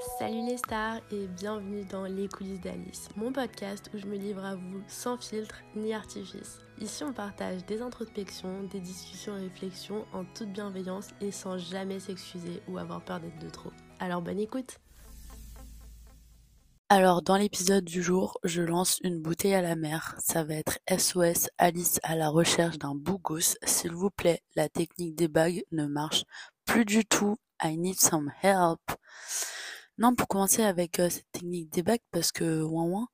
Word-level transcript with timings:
Salut 0.00 0.46
les 0.46 0.56
stars 0.56 0.96
et 1.10 1.26
bienvenue 1.26 1.84
dans 1.84 2.04
Les 2.04 2.26
coulisses 2.26 2.62
d'Alice, 2.62 3.10
mon 3.16 3.32
podcast 3.32 3.90
où 3.92 3.98
je 3.98 4.06
me 4.06 4.16
livre 4.16 4.42
à 4.42 4.54
vous 4.54 4.82
sans 4.88 5.18
filtre 5.18 5.56
ni 5.76 5.92
artifice. 5.92 6.60
Ici 6.80 7.04
on 7.04 7.12
partage 7.12 7.66
des 7.66 7.82
introspections, 7.82 8.62
des 8.64 8.80
discussions 8.80 9.36
et 9.36 9.42
réflexions 9.42 10.06
en 10.14 10.24
toute 10.24 10.54
bienveillance 10.54 11.08
et 11.20 11.30
sans 11.30 11.58
jamais 11.58 12.00
s'excuser 12.00 12.62
ou 12.66 12.78
avoir 12.78 13.04
peur 13.04 13.20
d'être 13.20 13.38
de 13.40 13.50
trop. 13.50 13.72
Alors 13.98 14.22
bonne 14.22 14.40
écoute 14.40 14.78
alors, 16.92 17.22
dans 17.22 17.36
l'épisode 17.36 17.84
du 17.84 18.02
jour, 18.02 18.40
je 18.42 18.62
lance 18.62 18.98
une 19.04 19.22
bouteille 19.22 19.54
à 19.54 19.62
la 19.62 19.76
mer. 19.76 20.16
Ça 20.18 20.42
va 20.42 20.54
être 20.54 20.80
SOS 20.90 21.48
Alice 21.56 22.00
à 22.02 22.16
la 22.16 22.28
recherche 22.30 22.78
d'un 22.78 22.96
bougous. 22.96 23.54
S'il 23.62 23.92
vous 23.92 24.10
plaît, 24.10 24.42
la 24.56 24.68
technique 24.68 25.14
des 25.14 25.28
bagues 25.28 25.62
ne 25.70 25.86
marche 25.86 26.24
plus 26.64 26.84
du 26.84 27.04
tout. 27.04 27.36
I 27.62 27.76
need 27.76 28.00
some 28.00 28.32
help. 28.42 28.80
Non, 30.00 30.14
pour 30.14 30.28
commencer 30.28 30.62
avec 30.62 30.96
cette 30.96 31.30
technique 31.30 31.70
des 31.70 31.82
bagues, 31.82 32.00
parce 32.10 32.32
que 32.32 32.62
ouin 32.62 32.84
ouin, 32.84 33.08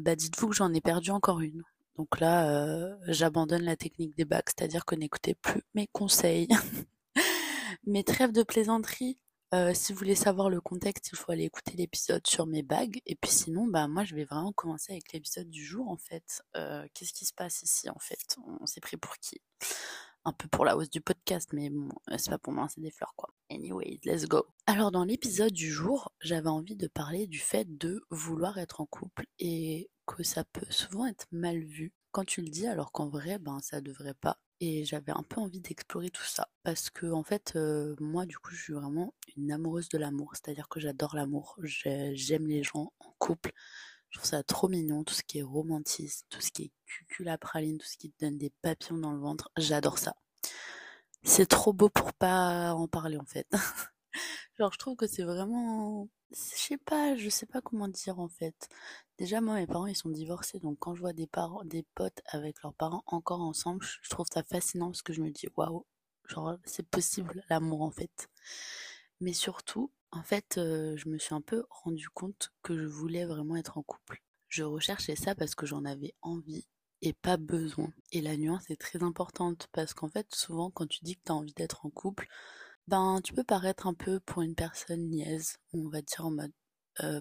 bah 0.00 0.16
dites-vous 0.16 0.48
que 0.48 0.56
j'en 0.56 0.72
ai 0.72 0.80
perdu 0.80 1.10
encore 1.10 1.40
une. 1.40 1.62
Donc 1.96 2.18
là, 2.20 2.96
j'abandonne 3.08 3.62
la 3.62 3.76
technique 3.76 4.16
des 4.16 4.24
bagues, 4.24 4.46
c'est-à-dire 4.46 4.86
que 4.86 4.94
n'écoutez 4.94 5.34
plus 5.34 5.62
mes 5.74 5.86
conseils. 5.92 6.48
mes 7.86 8.04
trêves 8.04 8.32
de 8.32 8.42
plaisanterie, 8.42 9.18
si 9.74 9.92
vous 9.92 9.98
voulez 9.98 10.14
savoir 10.14 10.48
le 10.48 10.62
contexte, 10.62 11.10
il 11.12 11.16
faut 11.18 11.30
aller 11.30 11.44
écouter 11.44 11.72
l'épisode 11.76 12.26
sur 12.26 12.46
mes 12.46 12.62
bagues. 12.62 13.00
Et 13.04 13.14
puis 13.14 13.30
sinon, 13.30 13.66
bah 13.66 13.86
moi 13.86 14.04
je 14.04 14.14
vais 14.14 14.24
vraiment 14.24 14.52
commencer 14.52 14.92
avec 14.92 15.12
l'épisode 15.12 15.50
du 15.50 15.62
jour 15.62 15.90
en 15.90 15.98
fait. 15.98 16.42
Qu'est-ce 16.94 17.12
qui 17.12 17.26
se 17.26 17.34
passe 17.34 17.62
ici 17.62 17.90
en 17.90 17.98
fait? 17.98 18.36
On 18.62 18.64
s'est 18.64 18.80
pris 18.80 18.96
pour 18.96 19.18
qui? 19.18 19.42
Un 20.28 20.32
peu 20.34 20.46
pour 20.46 20.66
la 20.66 20.76
hausse 20.76 20.90
du 20.90 21.00
podcast, 21.00 21.54
mais 21.54 21.70
bon, 21.70 21.88
euh, 22.10 22.16
c'est 22.18 22.28
pas 22.28 22.36
pour 22.36 22.52
moi, 22.52 22.66
c'est 22.68 22.82
des 22.82 22.90
fleurs 22.90 23.14
quoi. 23.16 23.30
Anyways, 23.50 23.98
let's 24.04 24.26
go. 24.26 24.44
Alors 24.66 24.90
dans 24.90 25.04
l'épisode 25.04 25.54
du 25.54 25.70
jour, 25.70 26.12
j'avais 26.20 26.50
envie 26.50 26.76
de 26.76 26.86
parler 26.86 27.26
du 27.26 27.38
fait 27.38 27.78
de 27.78 28.02
vouloir 28.10 28.58
être 28.58 28.82
en 28.82 28.84
couple 28.84 29.24
et 29.38 29.88
que 30.06 30.22
ça 30.22 30.44
peut 30.44 30.66
souvent 30.68 31.06
être 31.06 31.26
mal 31.32 31.64
vu 31.64 31.94
quand 32.10 32.24
tu 32.24 32.42
le 32.42 32.50
dis, 32.50 32.66
alors 32.66 32.92
qu'en 32.92 33.08
vrai, 33.08 33.38
ben 33.38 33.58
ça 33.62 33.80
devrait 33.80 34.12
pas. 34.12 34.38
Et 34.60 34.84
j'avais 34.84 35.12
un 35.12 35.22
peu 35.22 35.40
envie 35.40 35.60
d'explorer 35.60 36.10
tout 36.10 36.24
ça. 36.24 36.48
Parce 36.62 36.90
que, 36.90 37.06
en 37.10 37.22
fait, 37.22 37.54
euh, 37.56 37.94
moi, 38.00 38.26
du 38.26 38.36
coup, 38.38 38.50
je 38.52 38.60
suis 38.62 38.72
vraiment 38.74 39.14
une 39.36 39.52
amoureuse 39.52 39.88
de 39.88 39.96
l'amour. 39.98 40.32
C'est-à-dire 40.34 40.68
que 40.68 40.80
j'adore 40.80 41.14
l'amour. 41.14 41.56
J'aime 41.62 42.46
les 42.46 42.62
gens 42.62 42.92
en 42.98 43.14
couple. 43.18 43.52
Je 44.10 44.18
trouve 44.18 44.28
ça 44.28 44.42
trop 44.42 44.68
mignon. 44.68 45.04
Tout 45.04 45.14
ce 45.14 45.22
qui 45.22 45.38
est 45.38 45.42
romantisme, 45.42 46.26
tout 46.30 46.40
ce 46.40 46.50
qui 46.50 46.64
est 46.64 46.72
cuculapraline, 46.86 47.78
tout 47.78 47.86
ce 47.86 47.96
qui 47.96 48.10
te 48.10 48.24
donne 48.24 48.38
des 48.38 48.50
papillons 48.62 48.98
dans 48.98 49.12
le 49.12 49.20
ventre. 49.20 49.50
J'adore 49.56 49.98
ça. 49.98 50.16
C'est 51.22 51.46
trop 51.46 51.72
beau 51.72 51.88
pour 51.88 52.12
pas 52.14 52.72
en 52.74 52.88
parler, 52.88 53.18
en 53.18 53.24
fait. 53.26 53.46
Genre, 54.58 54.72
je 54.72 54.78
trouve 54.78 54.96
que 54.96 55.06
c'est 55.06 55.22
vraiment 55.22 56.08
je 56.30 56.36
sais 56.36 56.76
pas, 56.78 57.16
je 57.16 57.28
sais 57.30 57.46
pas 57.46 57.60
comment 57.62 57.88
dire 57.88 58.18
en 58.20 58.28
fait. 58.28 58.68
Déjà 59.18 59.40
moi 59.40 59.54
mes 59.54 59.66
parents 59.66 59.86
ils 59.86 59.96
sont 59.96 60.10
divorcés 60.10 60.58
donc 60.60 60.78
quand 60.78 60.94
je 60.94 61.00
vois 61.00 61.12
des 61.14 61.26
parents 61.26 61.64
des 61.64 61.84
potes 61.94 62.20
avec 62.26 62.62
leurs 62.62 62.74
parents 62.74 63.02
encore 63.06 63.40
ensemble, 63.40 63.84
je 64.02 64.10
trouve 64.10 64.26
ça 64.32 64.42
fascinant 64.42 64.88
parce 64.90 65.02
que 65.02 65.12
je 65.12 65.22
me 65.22 65.30
dis 65.30 65.46
waouh, 65.56 65.86
genre 66.26 66.56
c'est 66.64 66.86
possible 66.86 67.42
l'amour 67.48 67.82
en 67.82 67.90
fait. 67.90 68.28
Mais 69.20 69.32
surtout, 69.32 69.90
en 70.10 70.22
fait, 70.22 70.54
je 70.56 71.08
me 71.08 71.18
suis 71.18 71.34
un 71.34 71.40
peu 71.40 71.64
rendu 71.70 72.08
compte 72.08 72.50
que 72.62 72.78
je 72.78 72.86
voulais 72.86 73.24
vraiment 73.24 73.56
être 73.56 73.78
en 73.78 73.82
couple. 73.82 74.22
Je 74.48 74.62
recherchais 74.62 75.16
ça 75.16 75.34
parce 75.34 75.54
que 75.54 75.66
j'en 75.66 75.84
avais 75.84 76.14
envie 76.22 76.66
et 77.02 77.12
pas 77.12 77.36
besoin. 77.36 77.92
Et 78.12 78.20
la 78.20 78.36
nuance 78.36 78.70
est 78.70 78.80
très 78.80 79.02
importante 79.02 79.68
parce 79.72 79.94
qu'en 79.94 80.08
fait, 80.08 80.26
souvent 80.34 80.70
quand 80.70 80.86
tu 80.86 81.04
dis 81.04 81.16
que 81.16 81.22
tu 81.26 81.32
as 81.32 81.34
envie 81.34 81.52
d'être 81.52 81.84
en 81.86 81.90
couple, 81.90 82.26
ben, 82.88 83.20
tu 83.22 83.34
peux 83.34 83.44
paraître 83.44 83.86
un 83.86 83.94
peu 83.94 84.20
pour 84.20 84.42
une 84.42 84.54
personne 84.54 85.08
niaise, 85.10 85.58
on 85.74 85.88
va 85.88 86.00
dire 86.02 86.24
en 86.26 86.30
mode 86.30 86.52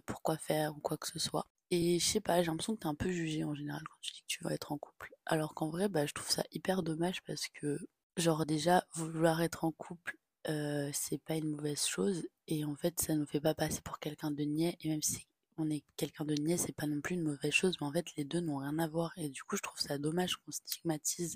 pourquoi 0.06 0.38
faire 0.38 0.76
ou 0.76 0.80
quoi 0.80 0.98
que 0.98 1.08
ce 1.08 1.20
soit. 1.20 1.48
Et 1.70 2.00
je 2.00 2.06
sais 2.06 2.22
pas, 2.22 2.42
j'ai 2.42 2.48
l'impression 2.48 2.76
que 2.76 2.80
t'es 2.80 2.88
un 2.88 2.96
peu 2.96 3.12
jugé 3.12 3.44
en 3.44 3.54
général 3.54 3.84
quand 3.90 3.98
tu 4.02 4.14
dis 4.14 4.22
que 4.22 4.28
tu 4.28 4.44
vas 4.44 4.54
être 4.54 4.72
en 4.72 4.78
couple. 4.78 5.14
Alors 5.26 5.54
qu'en 5.54 5.70
vrai, 5.70 5.90
bah, 5.90 6.06
je 6.06 6.14
trouve 6.14 6.30
ça 6.30 6.44
hyper 6.52 6.82
dommage 6.82 7.22
parce 7.23 7.50
que, 7.50 7.78
genre, 8.16 8.45
déjà, 8.45 8.86
vouloir 8.94 9.42
être 9.42 9.66
en 9.66 9.73
couple, 9.73 10.17
c'est 10.45 11.22
pas 11.26 11.36
une 11.36 11.50
mauvaise 11.52 11.86
chose. 11.86 12.26
Et 12.48 12.66
en 12.66 12.76
fait, 12.76 13.00
ça 13.00 13.16
nous 13.16 13.26
fait 13.26 13.42
pas 13.42 13.54
passer 13.54 13.82
pour 13.82 14.00
quelqu'un 14.00 14.32
de 14.32 14.44
niais. 14.44 14.78
Et 14.82 14.90
même 14.90 15.02
si 15.02 15.28
on 15.58 15.70
est 15.70 15.84
quelqu'un 15.98 16.26
de 16.26 16.36
niais, 16.36 16.58
c'est 16.58 16.76
pas 16.76 16.88
non 16.88 17.02
plus 17.02 17.16
une 17.16 17.24
mauvaise 17.24 17.52
chose. 17.52 17.78
Mais 17.82 17.88
en 17.88 17.92
fait, 17.92 18.16
les 18.16 18.24
deux 18.24 18.40
n'ont 18.40 18.58
rien 18.58 18.80
à 18.80 18.88
voir. 18.88 19.14
Et 19.18 19.30
du 19.30 19.44
coup, 19.44 19.58
je 19.58 19.62
trouve 19.64 19.80
ça 19.80 19.98
dommage 19.98 20.38
qu'on 20.38 20.52
stigmatise 20.52 21.36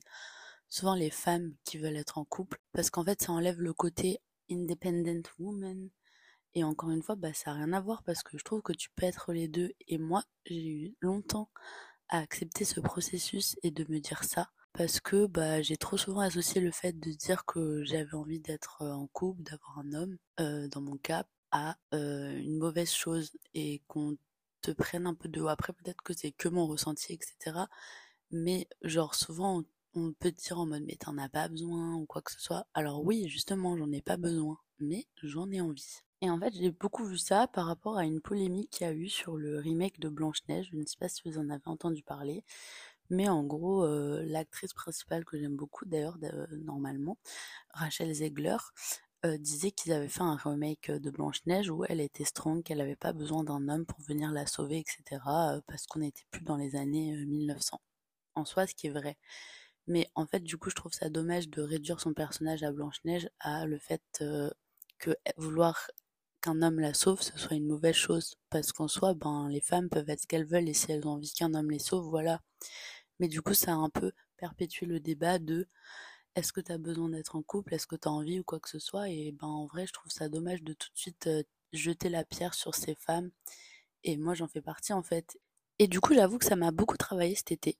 souvent 0.71 0.95
les 0.95 1.09
femmes 1.09 1.53
qui 1.65 1.77
veulent 1.77 1.97
être 1.97 2.17
en 2.17 2.25
couple, 2.25 2.59
parce 2.71 2.89
qu'en 2.89 3.03
fait 3.03 3.21
ça 3.21 3.33
enlève 3.33 3.61
le 3.61 3.73
côté 3.73 4.19
independent 4.49 5.27
woman. 5.37 5.89
Et 6.55 6.63
encore 6.63 6.91
une 6.91 7.03
fois, 7.03 7.15
bah, 7.15 7.33
ça 7.33 7.51
n'a 7.51 7.57
rien 7.57 7.73
à 7.73 7.81
voir 7.81 8.03
parce 8.03 8.23
que 8.23 8.37
je 8.37 8.43
trouve 8.43 8.61
que 8.61 8.73
tu 8.73 8.89
peux 8.95 9.05
être 9.05 9.33
les 9.33 9.47
deux. 9.47 9.71
Et 9.87 9.97
moi, 9.97 10.23
j'ai 10.45 10.67
eu 10.67 10.95
longtemps 11.01 11.49
à 12.09 12.19
accepter 12.19 12.65
ce 12.65 12.79
processus 12.81 13.57
et 13.63 13.71
de 13.71 13.85
me 13.89 13.99
dire 13.99 14.23
ça. 14.23 14.49
Parce 14.73 14.99
que 14.99 15.25
bah, 15.27 15.61
j'ai 15.61 15.77
trop 15.77 15.97
souvent 15.97 16.21
associé 16.21 16.61
le 16.61 16.71
fait 16.71 16.97
de 16.99 17.11
dire 17.11 17.45
que 17.45 17.83
j'avais 17.83 18.13
envie 18.13 18.39
d'être 18.39 18.83
en 18.85 19.07
couple, 19.07 19.43
d'avoir 19.43 19.79
un 19.79 19.93
homme, 19.93 20.17
dans 20.37 20.81
mon 20.81 20.97
cas, 20.97 21.25
à 21.51 21.77
une 21.91 22.57
mauvaise 22.57 22.91
chose. 22.91 23.31
Et 23.53 23.81
qu'on 23.87 24.17
te 24.61 24.71
prenne 24.71 25.07
un 25.07 25.15
peu 25.15 25.27
de 25.27 25.41
haut. 25.41 25.47
Après, 25.49 25.73
peut-être 25.73 26.01
que 26.03 26.13
c'est 26.13 26.31
que 26.31 26.47
mon 26.47 26.67
ressenti, 26.67 27.13
etc. 27.13 27.65
Mais 28.31 28.67
genre, 28.83 29.15
souvent, 29.15 29.63
on 29.93 30.13
peut 30.13 30.31
te 30.31 30.41
dire 30.41 30.57
en 30.59 30.65
mode 30.65 30.83
mais 30.85 30.95
t'en 30.95 31.17
as 31.17 31.27
pas 31.29 31.49
besoin 31.49 31.95
ou 31.95 32.05
quoi 32.05 32.21
que 32.21 32.31
ce 32.31 32.39
soit. 32.39 32.65
Alors 32.73 33.03
oui, 33.03 33.27
justement, 33.27 33.75
j'en 33.77 33.91
ai 33.91 34.01
pas 34.01 34.17
besoin, 34.17 34.57
mais 34.79 35.05
j'en 35.21 35.51
ai 35.51 35.59
envie. 35.59 35.99
Et 36.21 36.29
en 36.29 36.39
fait, 36.39 36.53
j'ai 36.53 36.71
beaucoup 36.71 37.03
vu 37.03 37.17
ça 37.17 37.47
par 37.47 37.65
rapport 37.65 37.97
à 37.97 38.05
une 38.05 38.21
polémique 38.21 38.69
qu'il 38.69 38.85
y 38.85 38.89
a 38.89 38.93
eu 38.93 39.09
sur 39.09 39.35
le 39.37 39.59
remake 39.59 39.99
de 39.99 40.07
Blanche-Neige. 40.07 40.69
Je 40.71 40.77
ne 40.77 40.85
sais 40.85 40.97
pas 40.97 41.09
si 41.09 41.23
vous 41.25 41.39
en 41.39 41.49
avez 41.49 41.63
entendu 41.65 42.03
parler. 42.03 42.43
Mais 43.11 43.29
en 43.29 43.43
gros, 43.43 43.85
l'actrice 44.23 44.73
principale 44.73 45.25
que 45.25 45.37
j'aime 45.37 45.55
beaucoup 45.55 45.85
d'ailleurs, 45.85 46.17
normalement, 46.63 47.17
Rachel 47.73 48.13
Zegler, 48.13 48.57
disait 49.39 49.71
qu'ils 49.71 49.91
avaient 49.93 50.07
fait 50.07 50.21
un 50.21 50.37
remake 50.37 50.89
de 50.89 51.11
Blanche-Neige 51.11 51.69
où 51.69 51.83
elle 51.85 52.01
était 52.01 52.25
strong, 52.25 52.63
qu'elle 52.63 52.79
n'avait 52.79 52.95
pas 52.95 53.13
besoin 53.13 53.43
d'un 53.43 53.67
homme 53.69 53.85
pour 53.85 53.99
venir 54.01 54.31
la 54.31 54.47
sauver, 54.47 54.79
etc. 54.79 55.21
Parce 55.67 55.85
qu'on 55.87 55.99
n'était 55.99 56.25
plus 56.31 56.41
dans 56.41 56.57
les 56.57 56.75
années 56.75 57.13
1900. 57.25 57.79
En 58.35 58.45
soi, 58.45 58.65
ce 58.65 58.73
qui 58.75 58.87
est 58.87 58.91
vrai. 58.91 59.17
Mais 59.87 60.09
en 60.15 60.25
fait, 60.25 60.39
du 60.41 60.57
coup, 60.57 60.69
je 60.69 60.75
trouve 60.75 60.93
ça 60.93 61.09
dommage 61.09 61.49
de 61.49 61.61
réduire 61.61 61.99
son 61.99 62.13
personnage 62.13 62.63
à 62.63 62.71
Blanche-Neige 62.71 63.29
à 63.41 63.65
le 63.65 63.77
fait 63.77 64.01
que 64.99 65.15
vouloir 65.37 65.87
qu'un 66.41 66.61
homme 66.61 66.79
la 66.79 66.93
sauve, 66.93 67.21
ce 67.21 67.37
soit 67.37 67.57
une 67.57 67.67
mauvaise 67.67 67.95
chose. 67.95 68.35
Parce 68.49 68.71
qu'en 68.71 68.87
soi, 68.87 69.13
ben, 69.15 69.49
les 69.49 69.61
femmes 69.61 69.89
peuvent 69.89 70.09
être 70.09 70.21
ce 70.21 70.27
qu'elles 70.27 70.47
veulent 70.47 70.69
et 70.69 70.73
si 70.73 70.91
elles 70.91 71.05
ont 71.07 71.11
envie 71.11 71.33
qu'un 71.33 71.53
homme 71.53 71.69
les 71.69 71.79
sauve, 71.79 72.07
voilà. 72.09 72.41
Mais 73.21 73.29
du 73.29 73.41
coup, 73.41 73.53
ça 73.53 73.71
a 73.71 73.75
un 73.75 73.89
peu 73.89 74.11
perpétué 74.37 74.85
le 74.85 74.99
débat 74.99 75.39
de 75.39 75.67
est-ce 76.35 76.51
que 76.51 76.61
tu 76.61 76.71
as 76.73 76.77
besoin 76.77 77.09
d'être 77.09 77.35
en 77.37 77.43
couple, 77.43 77.73
est-ce 77.73 77.87
que 77.87 77.95
tu 77.95 78.07
as 78.07 78.11
envie 78.11 78.39
ou 78.39 78.43
quoi 78.43 78.59
que 78.59 78.69
ce 78.69 78.79
soit. 78.79 79.09
Et 79.09 79.31
ben, 79.31 79.47
en 79.47 79.65
vrai, 79.67 79.87
je 79.87 79.93
trouve 79.93 80.11
ça 80.11 80.27
dommage 80.27 80.63
de 80.63 80.73
tout 80.73 80.89
de 80.93 80.97
suite 80.97 81.29
jeter 81.71 82.09
la 82.09 82.25
pierre 82.25 82.53
sur 82.53 82.75
ces 82.75 82.95
femmes. 82.95 83.31
Et 84.03 84.17
moi, 84.17 84.33
j'en 84.33 84.47
fais 84.47 84.61
partie 84.61 84.93
en 84.93 85.03
fait. 85.03 85.37
Et 85.79 85.87
du 85.87 86.01
coup, 86.01 86.13
j'avoue 86.13 86.39
que 86.39 86.45
ça 86.45 86.55
m'a 86.57 86.71
beaucoup 86.71 86.97
travaillé 86.97 87.35
cet 87.35 87.51
été, 87.51 87.77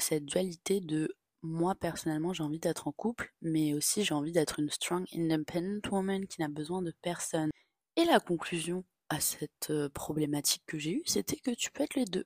cette 0.00 0.26
dualité 0.26 0.80
de 0.80 1.16
moi 1.44 1.74
personnellement 1.74 2.32
j'ai 2.32 2.42
envie 2.42 2.58
d'être 2.58 2.88
en 2.88 2.92
couple, 2.92 3.32
mais 3.42 3.74
aussi 3.74 4.02
j'ai 4.04 4.14
envie 4.14 4.32
d'être 4.32 4.60
une 4.60 4.70
strong 4.70 5.04
independent 5.14 5.86
woman 5.90 6.26
qui 6.26 6.40
n'a 6.40 6.48
besoin 6.48 6.82
de 6.82 6.92
personne. 7.02 7.50
Et 7.96 8.04
la 8.04 8.18
conclusion 8.18 8.84
à 9.10 9.20
cette 9.20 9.70
euh, 9.70 9.88
problématique 9.90 10.62
que 10.66 10.78
j'ai 10.78 10.92
eue, 10.92 11.02
c'était 11.06 11.36
que 11.36 11.52
tu 11.52 11.70
peux 11.70 11.82
être 11.84 11.94
les 11.94 12.06
deux. 12.06 12.24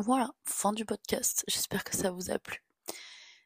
Voilà, 0.00 0.30
fin 0.44 0.72
du 0.72 0.84
podcast. 0.84 1.44
J'espère 1.48 1.84
que 1.84 1.96
ça 1.96 2.10
vous 2.10 2.30
a 2.30 2.38
plu. 2.38 2.62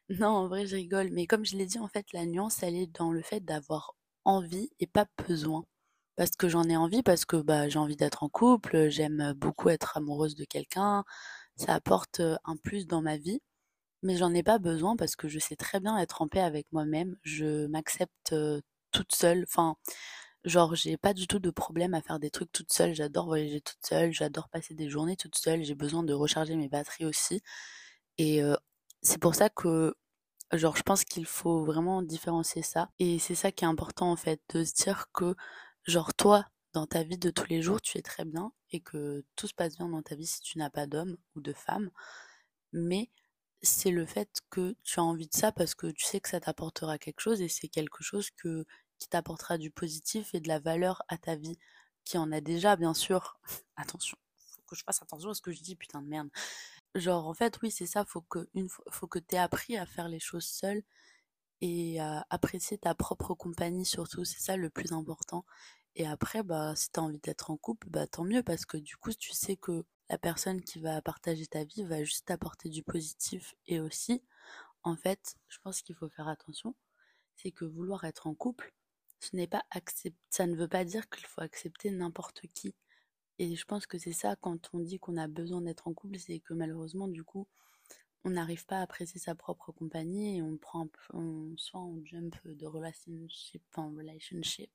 Non, 0.09 0.29
en 0.29 0.47
vrai, 0.47 0.65
je 0.67 0.75
rigole, 0.75 1.09
mais 1.11 1.27
comme 1.27 1.45
je 1.45 1.57
l'ai 1.57 1.65
dit, 1.65 1.79
en 1.79 1.87
fait, 1.87 2.05
la 2.13 2.25
nuance, 2.25 2.63
elle 2.63 2.75
est 2.75 2.87
dans 2.87 3.11
le 3.11 3.21
fait 3.21 3.39
d'avoir 3.41 3.95
envie 4.23 4.69
et 4.79 4.87
pas 4.87 5.05
besoin. 5.27 5.65
Parce 6.15 6.31
que 6.31 6.47
j'en 6.49 6.63
ai 6.69 6.77
envie, 6.77 7.03
parce 7.03 7.25
que 7.25 7.37
bah, 7.37 7.67
j'ai 7.69 7.79
envie 7.79 7.97
d'être 7.97 8.23
en 8.23 8.29
couple, 8.29 8.89
j'aime 8.89 9.33
beaucoup 9.37 9.69
être 9.69 9.97
amoureuse 9.97 10.35
de 10.35 10.45
quelqu'un, 10.45 11.03
ça 11.57 11.73
apporte 11.73 12.21
euh, 12.21 12.37
un 12.45 12.55
plus 12.57 12.87
dans 12.87 13.01
ma 13.01 13.17
vie 13.17 13.41
mais 14.05 14.17
j'en 14.17 14.33
ai 14.33 14.43
pas 14.43 14.59
besoin 14.59 14.95
parce 14.95 15.15
que 15.15 15.27
je 15.27 15.39
sais 15.39 15.55
très 15.55 15.79
bien 15.79 15.97
être 15.97 16.21
en 16.21 16.27
paix 16.27 16.41
avec 16.41 16.67
moi-même. 16.71 17.17
Je 17.23 17.65
m'accepte 17.67 18.35
toute 18.91 19.13
seule. 19.13 19.43
Enfin, 19.47 19.75
genre, 20.45 20.75
j'ai 20.75 20.97
pas 20.97 21.13
du 21.13 21.27
tout 21.27 21.39
de 21.39 21.49
problème 21.49 21.93
à 21.93 22.01
faire 22.01 22.19
des 22.19 22.29
trucs 22.31 22.51
toute 22.51 22.71
seule. 22.71 22.93
J'adore 22.95 23.25
voyager 23.25 23.61
toute 23.61 23.85
seule. 23.85 24.11
J'adore 24.13 24.49
passer 24.49 24.73
des 24.75 24.89
journées 24.89 25.17
toute 25.17 25.35
seule. 25.37 25.63
J'ai 25.63 25.75
besoin 25.75 26.03
de 26.03 26.13
recharger 26.13 26.55
mes 26.55 26.69
batteries 26.69 27.05
aussi. 27.05 27.41
Et 28.17 28.41
c'est 29.01 29.19
pour 29.19 29.35
ça 29.35 29.49
que, 29.49 29.95
genre, 30.53 30.77
je 30.77 30.83
pense 30.83 31.03
qu'il 31.05 31.25
faut 31.25 31.65
vraiment 31.65 32.01
différencier 32.03 32.61
ça. 32.63 32.89
Et 32.99 33.19
c'est 33.19 33.35
ça 33.35 33.51
qui 33.51 33.65
est 33.65 33.67
important, 33.67 34.11
en 34.11 34.15
fait, 34.17 34.41
de 34.53 34.63
se 34.63 34.73
dire 34.73 35.07
que, 35.13 35.35
genre, 35.85 36.13
toi, 36.13 36.45
dans 36.73 36.87
ta 36.87 37.03
vie 37.03 37.17
de 37.17 37.29
tous 37.29 37.47
les 37.49 37.61
jours, 37.61 37.81
tu 37.81 37.97
es 37.97 38.01
très 38.01 38.25
bien 38.25 38.51
et 38.71 38.81
que 38.81 39.23
tout 39.35 39.47
se 39.47 39.53
passe 39.53 39.77
bien 39.77 39.89
dans 39.89 40.01
ta 40.03 40.15
vie 40.15 40.27
si 40.27 40.41
tu 40.41 40.57
n'as 40.59 40.69
pas 40.69 40.87
d'homme 40.87 41.17
ou 41.35 41.41
de 41.41 41.53
femme. 41.53 41.89
Mais 42.73 43.09
c'est 43.61 43.91
le 43.91 44.05
fait 44.05 44.29
que 44.49 44.75
tu 44.83 44.99
as 44.99 45.03
envie 45.03 45.27
de 45.27 45.33
ça 45.33 45.51
parce 45.51 45.75
que 45.75 45.87
tu 45.87 46.05
sais 46.05 46.19
que 46.19 46.29
ça 46.29 46.39
t'apportera 46.39 46.97
quelque 46.99 47.21
chose 47.21 47.41
et 47.41 47.47
c'est 47.49 47.69
quelque 47.69 48.03
chose 48.03 48.29
que, 48.37 48.65
qui 48.99 49.07
t'apportera 49.09 49.57
du 49.57 49.71
positif 49.71 50.33
et 50.35 50.39
de 50.39 50.47
la 50.47 50.59
valeur 50.59 51.03
à 51.07 51.17
ta 51.17 51.35
vie. 51.35 51.57
qui 52.05 52.17
en 52.17 52.31
a 52.31 52.41
déjà, 52.41 52.75
bien 52.75 52.93
sûr. 52.93 53.39
Attention, 53.77 54.17
faut 54.37 54.61
que 54.67 54.75
je 54.75 54.83
fasse 54.83 55.01
attention 55.01 55.29
à 55.31 55.33
ce 55.33 55.41
que 55.41 55.51
je 55.51 55.61
dis, 55.61 55.75
putain 55.75 56.01
de 56.01 56.07
merde. 56.07 56.29
Genre, 56.95 57.27
en 57.27 57.33
fait, 57.33 57.59
oui, 57.61 57.71
c'est 57.71 57.85
ça, 57.87 58.05
faut 58.05 58.21
que, 58.21 58.47
une, 58.53 58.69
faut 58.89 59.07
que 59.07 59.19
t'aies 59.19 59.37
appris 59.37 59.77
à 59.77 59.85
faire 59.85 60.07
les 60.07 60.19
choses 60.19 60.45
seul 60.45 60.83
et 61.61 61.99
à 61.99 62.25
apprécier 62.29 62.77
ta 62.77 62.95
propre 62.95 63.33
compagnie 63.33 63.85
surtout, 63.85 64.25
c'est 64.25 64.39
ça 64.39 64.57
le 64.57 64.69
plus 64.69 64.93
important. 64.93 65.45
Et 65.95 66.07
après, 66.07 66.43
bah, 66.43 66.75
si 66.75 66.89
t'as 66.91 67.01
envie 67.01 67.19
d'être 67.19 67.51
en 67.51 67.57
couple, 67.57 67.89
bah, 67.89 68.07
tant 68.07 68.23
mieux, 68.25 68.43
parce 68.43 68.65
que 68.65 68.77
du 68.77 68.97
coup, 68.97 69.13
tu 69.13 69.31
sais 69.33 69.55
que 69.57 69.85
la 70.09 70.17
personne 70.17 70.61
qui 70.61 70.79
va 70.79 71.01
partager 71.01 71.47
ta 71.47 71.63
vie 71.63 71.83
va 71.83 72.03
juste 72.03 72.29
apporter 72.31 72.69
du 72.69 72.83
positif 72.83 73.55
et 73.65 73.79
aussi, 73.79 74.23
en 74.83 74.95
fait, 74.95 75.35
je 75.47 75.57
pense 75.63 75.81
qu'il 75.81 75.95
faut 75.95 76.09
faire 76.09 76.27
attention, 76.27 76.75
c'est 77.35 77.51
que 77.51 77.65
vouloir 77.65 78.03
être 78.05 78.27
en 78.27 78.35
couple, 78.35 78.73
ce 79.19 79.35
n'est 79.35 79.47
pas 79.47 79.65
ça 80.29 80.47
ne 80.47 80.55
veut 80.55 80.67
pas 80.67 80.85
dire 80.85 81.09
qu'il 81.09 81.25
faut 81.25 81.41
accepter 81.41 81.89
n'importe 81.91 82.41
qui. 82.53 82.75
Et 83.39 83.55
je 83.55 83.65
pense 83.65 83.85
que 83.85 83.97
c'est 83.97 84.13
ça 84.13 84.35
quand 84.37 84.69
on 84.73 84.79
dit 84.79 84.99
qu'on 84.99 85.17
a 85.17 85.27
besoin 85.27 85.61
d'être 85.61 85.87
en 85.87 85.93
couple, 85.93 86.17
c'est 86.19 86.39
que 86.39 86.53
malheureusement, 86.53 87.07
du 87.07 87.23
coup, 87.23 87.47
on 88.23 88.31
n'arrive 88.31 88.65
pas 88.65 88.79
à 88.79 88.81
apprécier 88.81 89.19
sa 89.19 89.35
propre 89.35 89.71
compagnie 89.71 90.37
et 90.37 90.41
on 90.41 90.57
prend, 90.57 90.87
soit 91.57 91.81
on 91.81 92.03
jump 92.05 92.35
de 92.45 92.65
relationship 92.65 93.63
en 93.75 93.91
relationship, 93.91 94.71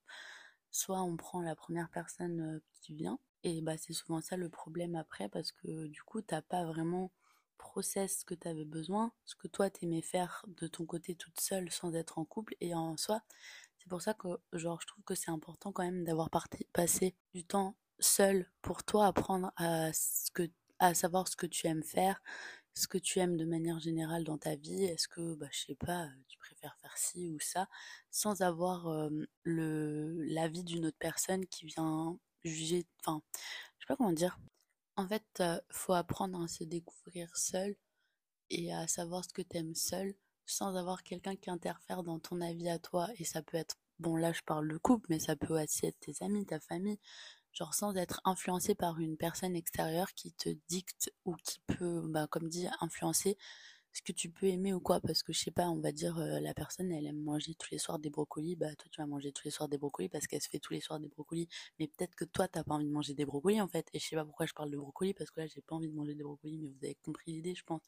soit 0.70 1.02
on 1.02 1.16
prend 1.16 1.42
la 1.42 1.56
première 1.56 1.90
personne 1.90 2.40
euh, 2.40 2.60
qui 2.80 2.94
vient. 2.94 3.18
Et 3.42 3.62
bah 3.62 3.76
c'est 3.78 3.94
souvent 3.94 4.20
ça 4.20 4.36
le 4.36 4.50
problème 4.50 4.94
après 4.94 5.28
parce 5.28 5.50
que 5.50 5.86
du 5.86 6.02
coup 6.02 6.20
t'as 6.20 6.42
pas 6.42 6.64
vraiment 6.64 7.10
process 7.56 8.20
ce 8.20 8.24
que 8.24 8.34
tu 8.34 8.46
avais 8.46 8.66
besoin, 8.66 9.12
ce 9.24 9.34
que 9.34 9.48
toi 9.48 9.70
t'aimais 9.70 10.02
faire 10.02 10.44
de 10.46 10.66
ton 10.66 10.84
côté 10.84 11.14
toute 11.14 11.40
seule 11.40 11.70
sans 11.70 11.94
être 11.94 12.18
en 12.18 12.24
couple 12.26 12.54
et 12.60 12.74
en 12.74 12.96
soi 12.98 13.22
c'est 13.80 13.88
pour 13.88 14.02
ça 14.02 14.14
que 14.14 14.28
genre 14.52 14.80
je 14.80 14.86
trouve 14.86 15.04
que 15.04 15.14
c'est 15.14 15.30
important 15.30 15.72
quand 15.72 15.82
même 15.84 16.04
d'avoir 16.04 16.30
passé 16.72 17.14
du 17.34 17.44
temps 17.44 17.76
seul 17.98 18.46
pour 18.62 18.84
toi 18.84 19.06
apprendre 19.06 19.52
à 19.56 20.94
savoir 20.94 21.28
ce 21.28 21.36
que 21.36 21.46
tu 21.46 21.66
aimes 21.66 21.82
faire, 21.82 22.22
ce 22.74 22.86
que 22.88 22.98
tu 22.98 23.18
aimes 23.20 23.36
de 23.36 23.44
manière 23.44 23.80
générale 23.80 24.24
dans 24.24 24.38
ta 24.38 24.56
vie. 24.56 24.84
Est-ce 24.84 25.08
que 25.08 25.34
bah 25.34 25.48
je 25.52 25.60
sais 25.66 25.74
pas, 25.74 26.08
tu 26.28 26.38
préfères 26.38 26.76
faire 26.80 26.96
ci 26.96 27.28
ou 27.30 27.38
ça? 27.40 27.68
Sans 28.10 28.42
avoir 28.42 28.88
le 29.44 30.22
l'avis 30.24 30.64
d'une 30.64 30.86
autre 30.86 30.98
personne 30.98 31.46
qui 31.46 31.66
vient 31.66 32.18
juger 32.44 32.86
enfin 33.04 33.22
je 33.78 33.84
sais 33.84 33.88
pas 33.88 33.96
comment 33.96 34.12
dire. 34.12 34.38
En 34.96 35.06
fait, 35.08 35.42
faut 35.70 35.94
apprendre 35.94 36.42
à 36.42 36.48
se 36.48 36.64
découvrir 36.64 37.36
seul 37.36 37.76
et 38.50 38.72
à 38.72 38.86
savoir 38.88 39.24
ce 39.24 39.32
que 39.32 39.42
tu 39.42 39.56
aimes 39.58 39.74
seul 39.74 40.14
sans 40.50 40.76
avoir 40.76 41.02
quelqu'un 41.02 41.36
qui 41.36 41.50
interfère 41.50 42.02
dans 42.02 42.18
ton 42.18 42.40
avis 42.40 42.68
à 42.68 42.78
toi. 42.78 43.08
Et 43.18 43.24
ça 43.24 43.42
peut 43.42 43.56
être, 43.56 43.76
bon 43.98 44.16
là 44.16 44.32
je 44.32 44.42
parle 44.42 44.68
de 44.68 44.78
couple, 44.78 45.06
mais 45.10 45.18
ça 45.18 45.36
peut 45.36 45.60
aussi 45.60 45.86
être 45.86 45.98
tes 46.00 46.14
amis, 46.22 46.46
ta 46.46 46.60
famille, 46.60 46.98
genre 47.52 47.74
sans 47.74 47.94
être 47.96 48.20
influencé 48.24 48.74
par 48.74 48.98
une 49.00 49.16
personne 49.16 49.56
extérieure 49.56 50.12
qui 50.14 50.32
te 50.32 50.50
dicte 50.68 51.12
ou 51.24 51.34
qui 51.44 51.60
peut, 51.66 52.02
bah, 52.06 52.26
comme 52.28 52.48
dit, 52.48 52.68
influencer 52.80 53.36
ce 53.92 54.02
que 54.02 54.12
tu 54.12 54.30
peux 54.30 54.46
aimer 54.46 54.72
ou 54.72 54.80
quoi. 54.80 55.00
Parce 55.00 55.22
que 55.22 55.32
je 55.32 55.40
sais 55.40 55.50
pas 55.50 55.68
on 55.68 55.80
va 55.80 55.92
dire 55.92 56.18
euh, 56.18 56.40
la 56.40 56.54
personne 56.54 56.92
elle 56.92 57.06
aime 57.06 57.22
manger 57.22 57.54
tous 57.54 57.70
les 57.72 57.78
soirs 57.78 57.98
des 57.98 58.10
brocolis. 58.10 58.56
Bah 58.56 58.74
toi 58.76 58.88
tu 58.90 59.00
vas 59.00 59.06
manger 59.06 59.32
tous 59.32 59.44
les 59.44 59.50
soirs 59.50 59.68
des 59.68 59.78
brocolis 59.78 60.08
parce 60.08 60.26
qu'elle 60.26 60.40
se 60.42 60.48
fait 60.48 60.58
tous 60.58 60.72
les 60.72 60.80
soirs 60.80 61.00
des 61.00 61.08
brocolis. 61.08 61.48
Mais 61.78 61.88
peut-être 61.88 62.14
que 62.14 62.24
toi 62.24 62.48
t'as 62.48 62.64
pas 62.64 62.74
envie 62.74 62.86
de 62.86 62.92
manger 62.92 63.14
des 63.14 63.24
brocolis 63.24 63.60
en 63.60 63.68
fait. 63.68 63.88
Et 63.92 63.98
je 63.98 64.06
sais 64.06 64.16
pas 64.16 64.24
pourquoi 64.24 64.46
je 64.46 64.54
parle 64.54 64.70
de 64.70 64.76
brocolis 64.76 65.14
parce 65.14 65.30
que 65.30 65.40
là 65.40 65.46
j'ai 65.46 65.62
pas 65.62 65.74
envie 65.76 65.88
de 65.88 65.94
manger 65.94 66.14
des 66.14 66.22
brocolis 66.22 66.58
mais 66.58 66.68
vous 66.68 66.84
avez 66.84 66.96
compris 66.96 67.32
l'idée 67.32 67.54
je 67.54 67.64
pense. 67.64 67.82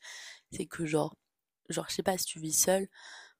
C'est 0.51 0.67
que 0.67 0.87
genre 0.87 1.17
genre 1.69 1.87
je 1.89 1.95
sais 1.95 2.03
pas 2.03 2.19
si 2.19 2.27
tu 2.27 2.39
vis 2.41 2.53
seul 2.53 2.89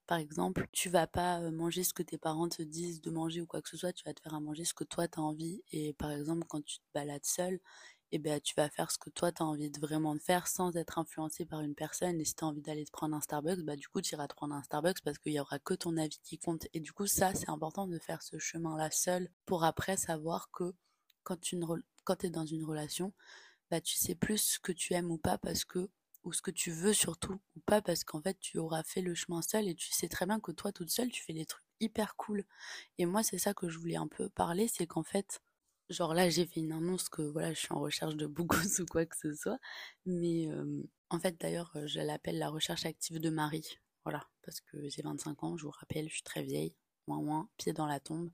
par 0.07 0.17
exemple, 0.17 0.67
tu 0.73 0.89
vas 0.89 1.07
pas 1.07 1.39
manger 1.51 1.83
ce 1.83 1.93
que 1.93 2.03
tes 2.03 2.17
parents 2.17 2.49
te 2.49 2.61
disent 2.61 3.01
de 3.01 3.09
manger 3.09 3.41
ou 3.41 3.45
quoi 3.47 3.61
que 3.61 3.69
ce 3.69 3.77
soit, 3.77 3.93
tu 3.93 4.03
vas 4.03 4.13
te 4.13 4.21
faire 4.21 4.33
à 4.33 4.39
manger 4.41 4.65
ce 4.65 4.73
que 4.73 4.83
toi 4.83 5.07
tu 5.07 5.19
as 5.19 5.23
envie. 5.23 5.63
Et 5.71 5.93
par 5.93 6.11
exemple, 6.11 6.45
quand 6.47 6.63
tu 6.63 6.79
te 6.79 6.83
balades 6.93 7.25
seul, 7.25 7.59
eh 8.11 8.19
ben, 8.19 8.39
tu 8.41 8.53
vas 8.55 8.69
faire 8.69 8.91
ce 8.91 8.97
que 8.97 9.09
toi 9.09 9.31
tu 9.31 9.41
as 9.41 9.45
envie 9.45 9.71
de 9.71 9.79
vraiment 9.79 10.13
de 10.13 10.19
faire 10.19 10.47
sans 10.47 10.75
être 10.75 10.99
influencé 10.99 11.45
par 11.45 11.61
une 11.61 11.73
personne. 11.73 12.19
Et 12.19 12.25
si 12.25 12.35
tu 12.35 12.43
as 12.43 12.47
envie 12.47 12.61
d'aller 12.61 12.85
te 12.85 12.91
prendre 12.91 13.15
un 13.15 13.21
Starbucks, 13.21 13.61
bah 13.61 13.75
du 13.77 13.87
coup 13.87 14.01
tu 14.01 14.13
iras 14.13 14.27
te 14.27 14.35
prendre 14.35 14.53
un 14.55 14.61
Starbucks 14.63 15.01
parce 15.03 15.17
qu'il 15.19 15.33
y 15.33 15.39
aura 15.39 15.57
que 15.59 15.73
ton 15.73 15.95
avis 15.97 16.19
qui 16.23 16.37
compte. 16.37 16.67
Et 16.73 16.79
du 16.81 16.91
coup, 16.93 17.07
ça, 17.07 17.33
c'est 17.33 17.49
important 17.49 17.87
de 17.87 17.97
faire 17.97 18.21
ce 18.21 18.37
chemin-là 18.37 18.91
seul 18.91 19.29
pour 19.45 19.63
après 19.63 19.97
savoir 19.97 20.51
que 20.51 20.73
quand 21.23 21.39
tu 21.39 21.57
quand 22.03 22.23
es 22.25 22.29
dans 22.29 22.45
une 22.45 22.65
relation, 22.65 23.13
bah 23.71 23.81
tu 23.81 23.95
sais 23.95 24.15
plus 24.15 24.37
ce 24.37 24.59
que 24.59 24.73
tu 24.73 24.93
aimes 24.93 25.11
ou 25.11 25.17
pas 25.17 25.37
parce 25.37 25.65
que 25.65 25.89
ou 26.23 26.33
ce 26.33 26.41
que 26.41 26.51
tu 26.51 26.71
veux 26.71 26.93
surtout, 26.93 27.39
ou 27.55 27.59
pas 27.65 27.81
parce 27.81 28.03
qu'en 28.03 28.21
fait 28.21 28.39
tu 28.39 28.57
auras 28.57 28.83
fait 28.83 29.01
le 29.01 29.15
chemin 29.15 29.41
seul 29.41 29.67
et 29.67 29.75
tu 29.75 29.91
sais 29.91 30.07
très 30.07 30.25
bien 30.25 30.39
que 30.39 30.51
toi 30.51 30.71
toute 30.71 30.89
seule 30.89 31.11
tu 31.11 31.23
fais 31.23 31.33
des 31.33 31.45
trucs 31.45 31.65
hyper 31.79 32.15
cool. 32.15 32.45
Et 32.97 33.05
moi 33.05 33.23
c'est 33.23 33.37
ça 33.37 33.53
que 33.53 33.69
je 33.69 33.77
voulais 33.77 33.97
un 33.97 34.07
peu 34.07 34.29
parler, 34.29 34.67
c'est 34.67 34.87
qu'en 34.87 35.03
fait, 35.03 35.41
genre 35.89 36.13
là 36.13 36.29
j'ai 36.29 36.45
fait 36.45 36.61
une 36.61 36.71
annonce 36.71 37.09
que 37.09 37.21
voilà 37.21 37.53
je 37.53 37.59
suis 37.59 37.73
en 37.73 37.79
recherche 37.79 38.15
de 38.15 38.27
bougous 38.27 38.79
ou 38.81 38.85
quoi 38.85 39.05
que 39.05 39.17
ce 39.17 39.33
soit, 39.35 39.59
mais 40.05 40.49
en 41.09 41.19
fait 41.19 41.39
d'ailleurs 41.39 41.75
je 41.85 41.99
l'appelle 41.99 42.39
la 42.39 42.49
recherche 42.49 42.85
active 42.85 43.19
de 43.19 43.29
Marie, 43.29 43.79
voilà, 44.05 44.27
parce 44.43 44.61
que 44.61 44.89
j'ai 44.89 45.01
25 45.01 45.43
ans, 45.43 45.57
je 45.57 45.63
vous 45.65 45.71
rappelle, 45.71 46.07
je 46.09 46.15
suis 46.15 46.23
très 46.23 46.43
vieille, 46.43 46.75
moins 47.07 47.21
moins, 47.21 47.49
pied 47.57 47.73
dans 47.73 47.87
la 47.87 47.99
tombe, 47.99 48.31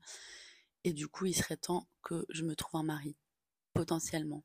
et 0.84 0.92
du 0.92 1.08
coup 1.08 1.26
il 1.26 1.34
serait 1.34 1.56
temps 1.56 1.88
que 2.02 2.26
je 2.30 2.44
me 2.44 2.54
trouve 2.56 2.80
un 2.80 2.84
mari, 2.84 3.16
potentiellement 3.74 4.44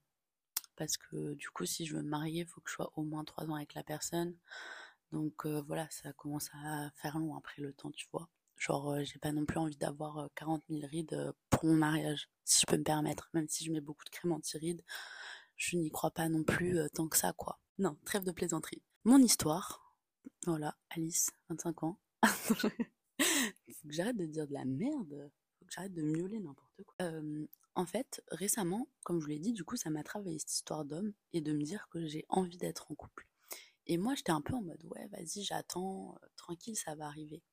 parce 0.76 0.98
que 0.98 1.34
du 1.36 1.50
coup 1.50 1.66
si 1.66 1.86
je 1.86 1.96
veux 1.96 2.02
me 2.04 2.10
marier 2.10 2.42
il 2.42 2.48
faut 2.48 2.62
que 2.62 2.70
je 2.70 2.76
sois 2.76 2.92
au 2.96 3.04
moins 3.04 3.24
trois 3.24 3.46
ans 3.50 3.56
avec 3.56 3.74
la 3.74 3.84
personne. 3.84 4.36
Donc 5.12 5.46
voilà 5.46 5.88
ça 5.92 6.14
commence 6.14 6.50
à 6.54 6.92
faire 6.96 7.18
long 7.20 7.36
après 7.36 7.62
le 7.62 7.74
temps 7.74 7.92
tu 7.92 8.08
vois. 8.12 8.30
Genre 8.58 9.04
j'ai 9.04 9.20
pas 9.20 9.32
non 9.32 9.46
plus 9.46 9.58
envie 9.60 9.78
d'avoir 9.78 10.30
40 10.36 10.64
000 10.70 10.88
rides 10.88 11.34
pour 11.50 11.66
mon 11.66 11.76
mariage 11.76 12.30
si 12.44 12.62
je 12.62 12.66
peux 12.68 12.78
me 12.78 12.84
permettre. 12.84 13.30
Même 13.34 13.48
si 13.48 13.66
je 13.66 13.72
mets 13.72 13.82
beaucoup 13.82 14.06
de 14.06 14.10
crème 14.10 14.32
anti-rides 14.34 14.84
je 15.58 15.78
n'y 15.78 15.90
crois 15.90 16.12
pas 16.12 16.30
non 16.30 16.44
plus 16.44 16.80
tant 16.94 17.08
que 17.08 17.18
ça 17.18 17.34
quoi. 17.34 17.60
Non 17.80 17.98
trêve 18.06 18.24
de 18.24 18.32
plaisanterie. 18.32 18.82
Mon 19.04 19.20
histoire. 19.20 19.96
Voilà 20.46 20.76
Alice 20.90 21.32
25 21.50 21.84
ans. 21.84 22.00
Faut 22.26 22.54
que 23.88 23.94
j'arrête 23.94 24.18
de 24.18 24.26
dire 24.26 24.48
de 24.48 24.54
la 24.54 24.66
merde 24.66 25.32
j'arrête 25.70 25.94
de 25.94 26.02
miauler 26.02 26.40
n'importe 26.40 26.84
quoi 26.84 27.10
en 27.76 27.86
fait, 27.86 28.24
récemment, 28.32 28.88
comme 29.04 29.20
je 29.20 29.26
vous 29.26 29.32
l'ai 29.32 29.40
dit, 29.40 29.52
du 29.52 29.66
coup, 29.66 29.76
ça 29.76 29.90
m'a 29.90 30.04
travaillé 30.04 30.40
cette 30.40 30.54
histoire 30.54 30.86
d'homme 30.86 31.14
et 31.34 31.42
de 31.42 31.52
me 31.52 31.62
dire 31.64 31.88
que 31.90 32.06
j'ai 32.06 32.26
envie 32.30 32.58
d'être 32.58 32.90
en 32.90 32.96
couple. 32.96 33.28
Et 33.88 33.98
moi, 33.98 34.16
j'étais 34.16 34.32
un 34.32 34.42
peu 34.42 34.54
en 34.54 34.62
mode, 34.62 34.84
ouais, 34.86 35.08
vas-y, 35.10 35.44
j'attends, 35.44 36.18
euh, 36.24 36.28
tranquille, 36.38 36.76
ça 36.78 36.96
va 36.96 37.06
arriver. 37.06 37.44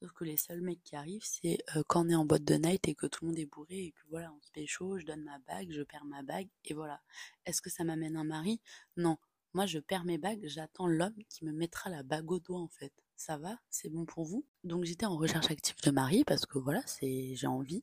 Sauf 0.00 0.12
que 0.12 0.24
les 0.24 0.36
seuls 0.36 0.60
mecs 0.60 0.82
qui 0.82 0.96
arrivent, 0.96 1.24
c'est 1.24 1.58
euh, 1.76 1.82
quand 1.86 2.04
on 2.06 2.08
est 2.08 2.14
en 2.14 2.24
boîte 2.24 2.44
de 2.44 2.54
night 2.54 2.86
et 2.88 2.94
que 2.94 3.06
tout 3.06 3.24
le 3.24 3.28
monde 3.28 3.38
est 3.38 3.46
bourré 3.46 3.86
et 3.86 3.92
que 3.92 4.02
voilà, 4.10 4.32
on 4.32 4.40
se 4.42 4.50
pécho, 4.50 4.98
je 4.98 5.06
donne 5.06 5.22
ma 5.22 5.38
bague, 5.40 5.72
je 5.72 5.82
perds 5.82 6.04
ma 6.04 6.22
bague, 6.22 6.48
et 6.64 6.74
voilà. 6.74 7.00
Est-ce 7.46 7.62
que 7.62 7.70
ça 7.70 7.84
m'amène 7.84 8.16
un 8.16 8.24
mari? 8.24 8.60
Non. 8.96 9.16
Moi, 9.54 9.66
je 9.66 9.78
perds 9.78 10.04
mes 10.04 10.18
bagues, 10.18 10.44
j'attends 10.44 10.88
l'homme 10.88 11.16
qui 11.28 11.44
me 11.44 11.52
mettra 11.52 11.88
la 11.88 12.02
bague 12.02 12.30
au 12.30 12.40
doigt, 12.40 12.60
en 12.60 12.68
fait. 12.68 12.92
Ça 13.18 13.36
va 13.36 13.58
C'est 13.68 13.88
bon 13.90 14.06
pour 14.06 14.24
vous 14.24 14.46
Donc 14.62 14.84
j'étais 14.84 15.04
en 15.04 15.16
recherche 15.16 15.50
active 15.50 15.74
de 15.82 15.90
mari 15.90 16.22
parce 16.24 16.46
que 16.46 16.56
voilà, 16.56 16.80
c'est 16.86 17.34
j'ai 17.34 17.48
envie. 17.48 17.82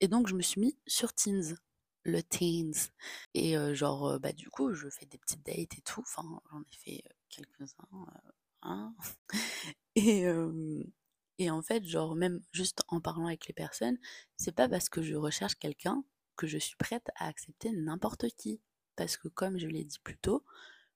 Et 0.00 0.08
donc 0.08 0.28
je 0.28 0.34
me 0.34 0.42
suis 0.42 0.60
mis 0.60 0.76
sur 0.86 1.14
Teens, 1.14 1.56
le 2.04 2.22
Teens. 2.22 2.90
Et 3.32 3.56
genre, 3.74 4.20
bah 4.20 4.32
du 4.32 4.50
coup, 4.50 4.74
je 4.74 4.90
fais 4.90 5.06
des 5.06 5.16
petites 5.16 5.44
dates 5.44 5.78
et 5.78 5.82
tout. 5.84 6.02
Enfin, 6.02 6.22
j'en 6.52 6.60
ai 6.60 6.76
fait 6.76 7.02
quelques-uns. 7.30 8.06
Hein. 8.62 8.94
et, 9.96 10.26
et 11.38 11.50
en 11.50 11.62
fait, 11.62 11.84
genre, 11.86 12.14
même 12.14 12.42
juste 12.52 12.82
en 12.88 13.00
parlant 13.00 13.26
avec 13.26 13.46
les 13.46 13.54
personnes, 13.54 13.98
c'est 14.36 14.52
pas 14.52 14.68
parce 14.68 14.90
que 14.90 15.02
je 15.02 15.14
recherche 15.14 15.54
quelqu'un 15.54 16.04
que 16.36 16.46
je 16.46 16.58
suis 16.58 16.76
prête 16.76 17.08
à 17.16 17.26
accepter 17.26 17.72
n'importe 17.72 18.28
qui. 18.36 18.60
Parce 18.96 19.16
que 19.16 19.28
comme 19.28 19.58
je 19.58 19.66
l'ai 19.66 19.84
dit 19.84 19.98
plus 20.00 20.18
tôt, 20.18 20.44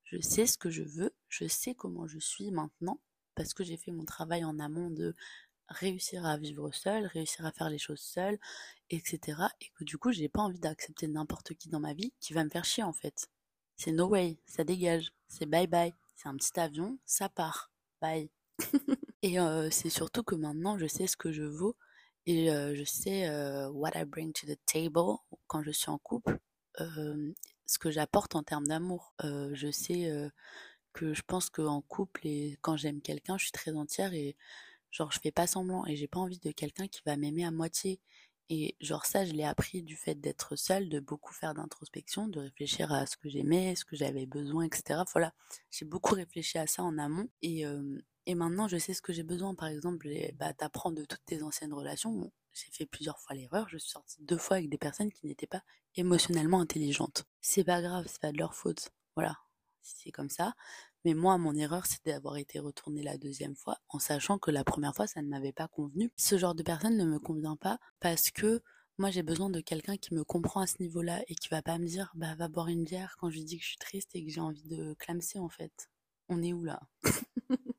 je 0.05 0.21
sais 0.21 0.47
ce 0.47 0.59
que 0.59 0.69
je 0.69 0.83
veux, 0.83 1.15
je 1.31 1.49
sais 1.49 1.75
comment 1.75 2.07
je 2.07 2.19
suis 2.19 2.51
maintenant, 2.51 3.01
parce 3.35 3.55
que 3.55 3.65
j'ai 3.65 3.77
fait 3.77 3.93
mon 3.93 4.05
travail 4.05 4.45
en 4.45 4.59
amont 4.59 4.91
de 4.91 5.15
réussir 5.69 6.27
à 6.27 6.37
vivre 6.37 6.71
seul, 6.73 7.07
réussir 7.07 7.47
à 7.47 7.53
faire 7.53 7.71
les 7.71 7.79
choses 7.79 8.01
seul, 8.01 8.39
etc. 8.91 9.39
Et 9.61 9.71
que 9.75 9.85
du 9.85 9.99
coup, 9.99 10.13
j'ai 10.13 10.29
pas 10.29 10.43
envie 10.43 10.59
d'accepter 10.59 11.09
n'importe 11.09 11.55
qui 11.55 11.69
dans 11.69 11.81
ma 11.81 11.95
vie 11.95 12.13
qui 12.21 12.33
va 12.33 12.45
me 12.45 12.51
faire 12.51 12.65
chier 12.65 12.83
en 12.83 12.93
fait. 12.93 13.29
C'est 13.77 13.93
no 13.93 14.07
way, 14.09 14.39
ça 14.47 14.65
dégage, 14.65 15.13
c'est 15.29 15.47
bye 15.47 15.67
bye. 15.67 15.95
C'est 16.17 16.29
un 16.29 16.37
petit 16.37 16.59
avion, 16.61 16.99
ça 17.05 17.29
part, 17.29 17.73
bye. 18.01 18.31
et 19.23 19.41
euh, 19.41 19.71
c'est 19.71 19.91
surtout 19.91 20.23
que 20.23 20.35
maintenant, 20.35 20.79
je 20.79 20.87
sais 20.87 21.07
ce 21.07 21.17
que 21.17 21.33
je 21.33 21.43
vaux 21.43 21.77
et 22.27 22.53
euh, 22.53 22.77
je 22.77 22.85
sais 22.85 23.29
euh, 23.29 23.69
what 23.71 23.91
I 23.97 24.05
bring 24.05 24.33
to 24.33 24.47
the 24.47 24.59
table 24.67 25.17
quand 25.49 25.63
je 25.63 25.73
suis 25.73 25.91
en 25.91 25.99
couple, 25.99 26.39
ce 26.79 27.79
que 27.81 27.91
j'apporte 27.91 28.37
en 28.37 28.43
termes 28.43 28.67
d'amour. 28.67 29.15
je 29.21 29.71
sais 29.73 30.31
que 30.93 31.15
je 31.15 31.23
pense 31.27 31.51
qu'en 31.51 31.81
couple 31.83 32.27
et 32.27 32.59
quand 32.61 32.77
j'aime 32.77 33.01
quelqu'un, 33.01 33.39
je 33.39 33.45
suis 33.45 33.53
très 33.53 33.73
entière 33.73 34.15
et 34.15 34.37
Genre, 34.93 35.11
je 35.11 35.19
fais 35.21 35.33
pas 35.33 35.47
semblant 35.47 35.87
et 35.87 35.97
j'ai 35.97 36.07
pas 36.07 36.21
envie 36.21 36.39
de 36.39 36.53
quelqu'un 36.53 36.87
qui 36.87 37.01
va 37.07 37.17
m'aimer 37.17 37.45
à 37.45 37.51
moitié. 37.51 37.99
Et 38.51 38.77
genre 38.81 39.07
ça, 39.07 39.25
je 39.25 39.33
l'ai 39.33 39.45
appris 39.45 39.83
du 39.83 39.97
fait 39.97 40.15
d'être 40.15 40.57
seule, 40.57 40.91
de 40.91 41.01
beaucoup 41.01 41.33
faire 41.33 41.55
d'introspection, 41.55 42.29
de 42.29 42.41
réfléchir 42.41 42.93
à 42.93 43.07
ce 43.07 43.17
que 43.17 43.31
j'aimais, 43.31 43.75
ce 43.75 43.87
que 43.87 43.97
j'avais 43.97 44.27
besoin, 44.27 44.65
etc. 44.65 45.01
Voilà, 45.13 45.33
j'ai 45.71 45.87
beaucoup 45.87 46.15
réfléchi 46.15 46.59
à 46.59 46.67
ça 46.67 46.83
en 46.83 46.99
amont. 46.99 47.31
Et, 47.41 47.65
et 48.27 48.35
maintenant, 48.35 48.69
je 48.69 48.77
sais 48.77 48.93
ce 48.93 49.01
que 49.01 49.15
j'ai 49.15 49.23
besoin. 49.23 49.55
Par 49.55 49.69
exemple, 49.69 50.07
bah, 50.35 50.53
t'apprends 50.53 50.93
de 50.93 51.05
toutes 51.07 51.25
tes 51.25 51.43
anciennes 51.43 51.73
relations. 51.73 52.31
j'ai 52.53 52.71
fait 52.71 52.87
plusieurs 52.87 53.19
fois 53.19 53.35
l'erreur, 53.35 53.71
je 53.71 53.79
suis 53.79 53.91
sortie 53.91 54.23
deux 54.23 54.37
fois 54.37 54.59
avec 54.59 54.69
des 54.69 54.79
personnes 54.79 55.11
qui 55.11 55.27
n'étaient 55.27 55.47
pas 55.47 55.63
émotionnellement 55.97 56.61
intelligentes. 56.61 57.25
C'est 57.41 57.65
pas 57.65 57.81
grave, 57.81 58.05
c'est 58.09 58.21
pas 58.21 58.33
de 58.33 58.39
leur 58.39 58.55
faute. 58.55 58.91
Voilà, 59.17 59.39
c'est 59.83 60.11
comme 60.11 60.31
ça. 60.31 60.55
Mais 61.05 61.15
moi, 61.15 61.37
mon 61.39 61.55
erreur, 61.55 61.87
c'est 61.87 62.05
d'avoir 62.07 62.37
été 62.37 62.59
retournée 62.59 63.03
la 63.03 63.19
deuxième 63.19 63.57
fois 63.57 63.79
en 63.89 63.99
sachant 63.99 64.39
que 64.39 64.51
la 64.51 64.65
première 64.65 64.95
fois, 64.95 65.07
ça 65.07 65.23
ne 65.23 65.29
m'avait 65.29 65.53
pas 65.53 65.69
convenu. 65.69 66.11
Ce 66.17 66.39
genre 66.39 66.55
de 66.55 66.63
personne 66.63 66.97
ne 66.97 67.05
me 67.05 67.19
convient 67.19 67.57
pas 67.57 67.79
parce 68.01 68.31
que 68.31 68.63
moi, 68.99 69.11
j'ai 69.11 69.23
besoin 69.23 69.51
de 69.51 69.61
quelqu'un 69.61 69.97
qui 69.97 70.15
me 70.15 70.23
comprend 70.23 70.61
à 70.61 70.67
ce 70.67 70.77
niveau-là 70.81 71.23
et 71.27 71.35
qui 71.35 71.49
va 71.49 71.63
pas 71.63 71.79
me 71.79 71.87
dire, 71.87 72.13
bah, 72.15 72.35
va 72.37 72.49
boire 72.49 72.69
une 72.69 72.85
bière 72.85 73.17
quand 73.19 73.31
je 73.31 73.37
lui 73.37 73.45
dis 73.45 73.57
que 73.59 73.65
je 73.65 73.69
suis 73.71 73.79
triste 73.79 74.11
et 74.15 74.25
que 74.25 74.31
j'ai 74.31 74.41
envie 74.41 74.69
de 74.69 74.95
clamser, 74.95 75.39
en 75.39 75.49
fait. 75.49 75.89
On 76.29 76.43
est 76.43 76.53
où 76.53 76.63
là? 76.65 76.81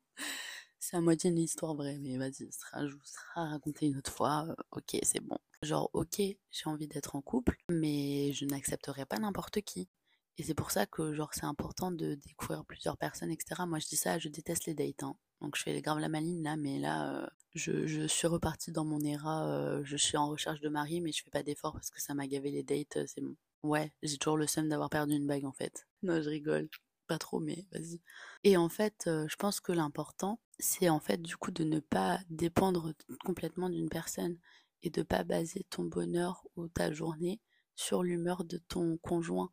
C'est 0.80 0.96
à 0.98 1.00
moitié 1.00 1.30
une 1.30 1.38
histoire 1.38 1.74
vraie, 1.74 1.98
mais 1.98 2.18
vas-y, 2.18 2.50
je 2.50 2.94
vous 2.94 3.04
serai 3.04 3.48
raconter 3.48 3.86
une 3.86 3.96
autre 3.96 4.12
fois. 4.12 4.54
Ok, 4.70 4.98
c'est 5.02 5.20
bon. 5.20 5.38
Genre, 5.62 5.88
ok, 5.94 6.16
j'ai 6.18 6.66
envie 6.66 6.86
d'être 6.86 7.16
en 7.16 7.22
couple, 7.22 7.56
mais 7.70 8.32
je 8.34 8.44
n'accepterai 8.44 9.06
pas 9.06 9.18
n'importe 9.18 9.62
qui. 9.62 9.88
Et 10.36 10.42
c'est 10.42 10.54
pour 10.54 10.70
ça 10.70 10.86
que 10.86 11.14
genre 11.14 11.32
c'est 11.32 11.44
important 11.44 11.92
de 11.92 12.14
découvrir 12.14 12.64
plusieurs 12.64 12.96
personnes, 12.96 13.30
etc. 13.30 13.62
Moi 13.66 13.78
je 13.78 13.86
dis 13.86 13.96
ça, 13.96 14.18
je 14.18 14.28
déteste 14.28 14.66
les 14.66 14.74
dates. 14.74 15.02
Hein. 15.02 15.16
Donc 15.40 15.56
je 15.56 15.62
fais 15.62 15.80
grave 15.80 15.98
la 15.98 16.08
maline 16.08 16.42
là, 16.42 16.56
mais 16.56 16.78
là 16.78 17.22
euh, 17.22 17.26
je, 17.54 18.06
suis 18.06 18.26
repartie 18.26 18.72
dans 18.72 18.84
mon 18.84 19.00
era, 19.00 19.46
euh, 19.46 19.82
je 19.84 19.96
suis 19.96 20.16
en 20.16 20.28
recherche 20.28 20.60
de 20.60 20.68
mari, 20.68 21.00
mais 21.00 21.12
je 21.12 21.22
fais 21.22 21.30
pas 21.30 21.42
d'efforts 21.42 21.74
parce 21.74 21.90
que 21.90 22.00
ça 22.00 22.14
m'a 22.14 22.26
gavé 22.26 22.50
les 22.50 22.62
dates, 22.62 22.98
c'est 23.06 23.20
bon. 23.20 23.36
Ouais, 23.62 23.92
j'ai 24.02 24.18
toujours 24.18 24.36
le 24.36 24.46
seum 24.46 24.68
d'avoir 24.68 24.90
perdu 24.90 25.14
une 25.14 25.26
bague 25.26 25.44
en 25.44 25.52
fait. 25.52 25.86
Non, 26.02 26.20
je 26.20 26.28
rigole. 26.28 26.68
Pas 27.06 27.18
trop, 27.18 27.38
mais 27.38 27.66
vas-y. 27.72 28.00
Et 28.44 28.56
en 28.56 28.68
fait, 28.68 29.04
euh, 29.06 29.26
je 29.28 29.36
pense 29.36 29.60
que 29.60 29.72
l'important, 29.72 30.40
c'est 30.58 30.88
en 30.88 31.00
fait 31.00 31.20
du 31.20 31.36
coup 31.36 31.50
de 31.50 31.64
ne 31.64 31.80
pas 31.80 32.20
dépendre 32.30 32.92
complètement 33.24 33.68
d'une 33.68 33.88
personne 33.88 34.38
et 34.82 34.90
de 34.90 35.02
pas 35.02 35.24
baser 35.24 35.64
ton 35.70 35.84
bonheur 35.84 36.46
ou 36.56 36.68
ta 36.68 36.92
journée 36.92 37.40
sur 37.74 38.02
l'humeur 38.02 38.44
de 38.44 38.58
ton 38.58 38.98
conjoint. 38.98 39.50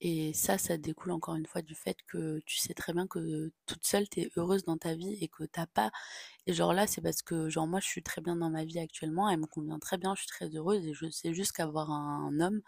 Et 0.00 0.34
ça, 0.34 0.58
ça 0.58 0.76
découle 0.78 1.12
encore 1.12 1.36
une 1.36 1.46
fois 1.46 1.62
du 1.62 1.74
fait 1.74 1.96
que 2.06 2.40
tu 2.46 2.58
sais 2.58 2.74
très 2.74 2.92
bien 2.92 3.06
que 3.06 3.50
toute 3.66 3.84
seule, 3.86 4.08
tu 4.08 4.20
es 4.22 4.30
heureuse 4.36 4.64
dans 4.64 4.76
ta 4.76 4.94
vie 4.94 5.16
et 5.22 5.28
que 5.28 5.44
t'as 5.44 5.66
pas. 5.66 5.90
Et 6.46 6.52
genre 6.54 6.74
là, 6.74 6.86
c'est 6.86 7.00
parce 7.02 7.22
que, 7.22 7.48
genre, 7.50 7.66
moi, 7.66 7.80
je 7.80 7.86
suis 7.88 8.02
très 8.02 8.20
bien 8.22 8.36
dans 8.36 8.50
ma 8.50 8.64
vie 8.64 8.78
actuellement, 8.78 9.28
elle 9.30 9.40
me 9.40 9.46
convient 9.46 9.78
très 9.78 9.98
bien, 9.98 10.14
je 10.14 10.20
suis 10.22 10.28
très 10.28 10.48
heureuse 10.56 10.86
et 10.86 10.94
je 10.94 11.10
sais 11.10 11.34
juste 11.34 11.52
qu'avoir 11.52 11.90
un 11.90 12.40
homme, 12.40 12.62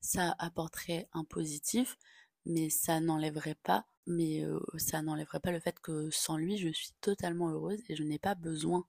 ça 0.00 0.34
apporterait 0.38 1.08
un 1.12 1.24
positif, 1.24 1.98
mais 2.46 2.70
ça 2.70 3.00
n'enlèverait 3.00 3.56
pas, 3.62 3.86
mais 4.06 4.44
ça 4.78 5.02
n'enlèverait 5.02 5.40
pas 5.40 5.52
le 5.52 5.60
fait 5.60 5.78
que 5.80 6.10
sans 6.10 6.36
lui, 6.36 6.58
je 6.58 6.68
suis 6.70 6.92
totalement 7.00 7.50
heureuse 7.50 7.80
et 7.88 7.96
je 7.96 8.02
n'ai 8.04 8.18
pas 8.18 8.34
besoin 8.34 8.86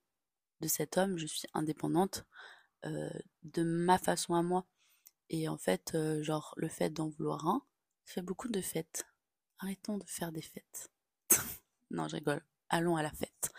de 0.61 0.67
cet 0.67 0.97
homme, 0.97 1.17
je 1.17 1.27
suis 1.27 1.47
indépendante 1.53 2.25
de 2.85 3.63
ma 3.63 3.97
façon 3.97 4.35
à 4.35 4.43
moi. 4.43 4.65
Et 5.33 5.47
en 5.47 5.57
fait, 5.57 5.93
euh, 5.95 6.21
genre, 6.21 6.53
le 6.57 6.67
fait 6.67 6.89
d'en 6.89 7.07
vouloir 7.07 7.47
un, 7.47 7.61
fait 8.03 8.21
beaucoup 8.21 8.49
de 8.49 8.59
fêtes. 8.59 9.05
Arrêtons 9.59 9.97
de 9.97 10.03
faire 10.05 10.33
des 10.33 10.41
fêtes. 10.41 10.91
non, 11.89 12.09
je 12.09 12.17
rigole. 12.17 12.43
Allons 12.67 12.97
à 12.97 13.01
la 13.01 13.11
fête. 13.11 13.49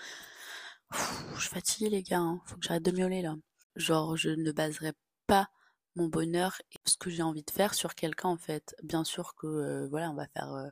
je 1.34 1.40
suis 1.40 1.48
fatiguée, 1.48 1.88
les 1.88 2.02
gars. 2.02 2.18
Hein. 2.18 2.42
Faut 2.44 2.56
que 2.56 2.66
j'arrête 2.66 2.82
de 2.82 2.90
miauler, 2.90 3.22
là. 3.22 3.36
Genre, 3.74 4.18
je 4.18 4.28
ne 4.28 4.52
baserai 4.52 4.92
pas 5.26 5.48
mon 5.96 6.08
bonheur 6.08 6.60
et 6.72 6.76
ce 6.84 6.98
que 6.98 7.08
j'ai 7.08 7.22
envie 7.22 7.42
de 7.42 7.50
faire 7.50 7.72
sur 7.72 7.94
quelqu'un, 7.94 8.28
en 8.28 8.36
fait. 8.36 8.76
Bien 8.82 9.02
sûr 9.02 9.34
que, 9.34 9.46
euh, 9.46 9.88
voilà, 9.88 10.10
on 10.10 10.14
va 10.14 10.28
faire... 10.28 10.52
Euh, 10.52 10.68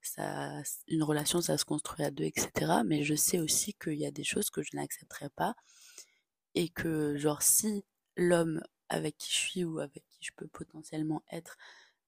ça, 0.00 0.62
une 0.86 1.02
relation, 1.02 1.42
ça 1.42 1.58
se 1.58 1.66
construit 1.66 2.06
à 2.06 2.10
deux, 2.10 2.24
etc. 2.24 2.72
Mais 2.86 3.02
je 3.04 3.14
sais 3.14 3.38
aussi 3.38 3.74
qu'il 3.74 3.98
y 3.98 4.06
a 4.06 4.10
des 4.10 4.24
choses 4.24 4.48
que 4.48 4.62
je 4.62 4.74
n'accepterai 4.76 5.28
pas. 5.28 5.54
Et 6.54 6.70
que, 6.70 7.18
genre, 7.18 7.42
si 7.42 7.84
l'homme 8.16 8.62
avec 8.88 9.18
qui 9.18 9.30
je 9.30 9.36
suis 9.36 9.64
ou 9.64 9.80
avec 9.80 10.04
qui 10.18 10.26
je 10.26 10.32
peux 10.36 10.48
potentiellement 10.48 11.22
être 11.30 11.56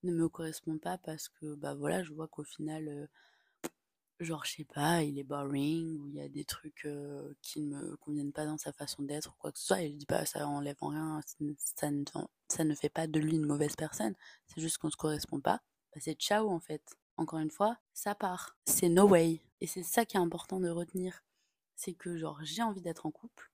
ne 0.03 0.13
me 0.13 0.29
correspond 0.29 0.79
pas 0.79 0.99
parce 0.99 1.29
que 1.29 1.55
bah 1.55 1.75
voilà 1.75 2.03
je 2.03 2.13
vois 2.13 2.29
qu'au 2.29 2.45
final 2.45 2.89
euh, 2.89 3.07
genre 4.21 4.45
je 4.45 4.57
sais 4.57 4.65
pas 4.65 5.03
il 5.03 5.19
est 5.19 5.25
boring 5.25 5.99
ou 5.99 6.09
il 6.09 6.15
y 6.15 6.21
a 6.21 6.29
des 6.29 6.45
trucs 6.45 6.85
euh, 6.87 7.33
qui 7.43 7.61
ne 7.63 7.81
me 7.81 7.97
conviennent 7.97 8.33
pas 8.33 8.47
dans 8.47 8.59
sa 8.59 8.73
façon 8.73 9.03
d'être 9.03 9.31
ou 9.31 9.35
quoi 9.39 9.53
que 9.53 9.59
ce 9.59 9.67
soit. 9.67 9.83
Et 9.83 9.91
je 9.91 9.97
dis 9.97 10.07
pas 10.07 10.25
ça 10.27 10.47
enlève 10.47 10.77
en 10.81 10.89
rien 10.89 11.21
ça 11.57 11.91
ne, 11.91 12.03
ça 12.49 12.65
ne 12.65 12.75
fait 12.75 12.89
pas 12.89 13.07
de 13.07 13.19
lui 13.19 13.37
une 13.37 13.47
mauvaise 13.47 13.77
personne. 13.77 14.15
C'est 14.47 14.61
juste 14.61 14.79
qu'on 14.79 14.91
se 14.91 14.97
correspond 14.97 15.41
pas. 15.41 15.61
Bah, 15.95 16.01
c'est 16.01 16.15
ciao 16.19 16.49
en 16.51 16.61
fait. 16.61 16.97
Encore 17.17 17.39
une 17.39 17.51
fois 17.51 17.79
ça 17.95 18.15
part. 18.15 18.57
C'est 18.67 18.89
no 18.89 19.09
way. 19.09 19.43
Et 19.61 19.67
c'est 19.67 19.83
ça 19.83 20.05
qui 20.05 20.17
est 20.17 20.21
important 20.21 20.61
de 20.61 20.71
retenir. 20.71 21.23
C'est 21.77 21.95
que 21.95 22.17
genre 22.17 22.39
j'ai 22.43 22.63
envie 22.63 22.83
d'être 22.83 23.07
en 23.07 23.11
couple. 23.11 23.51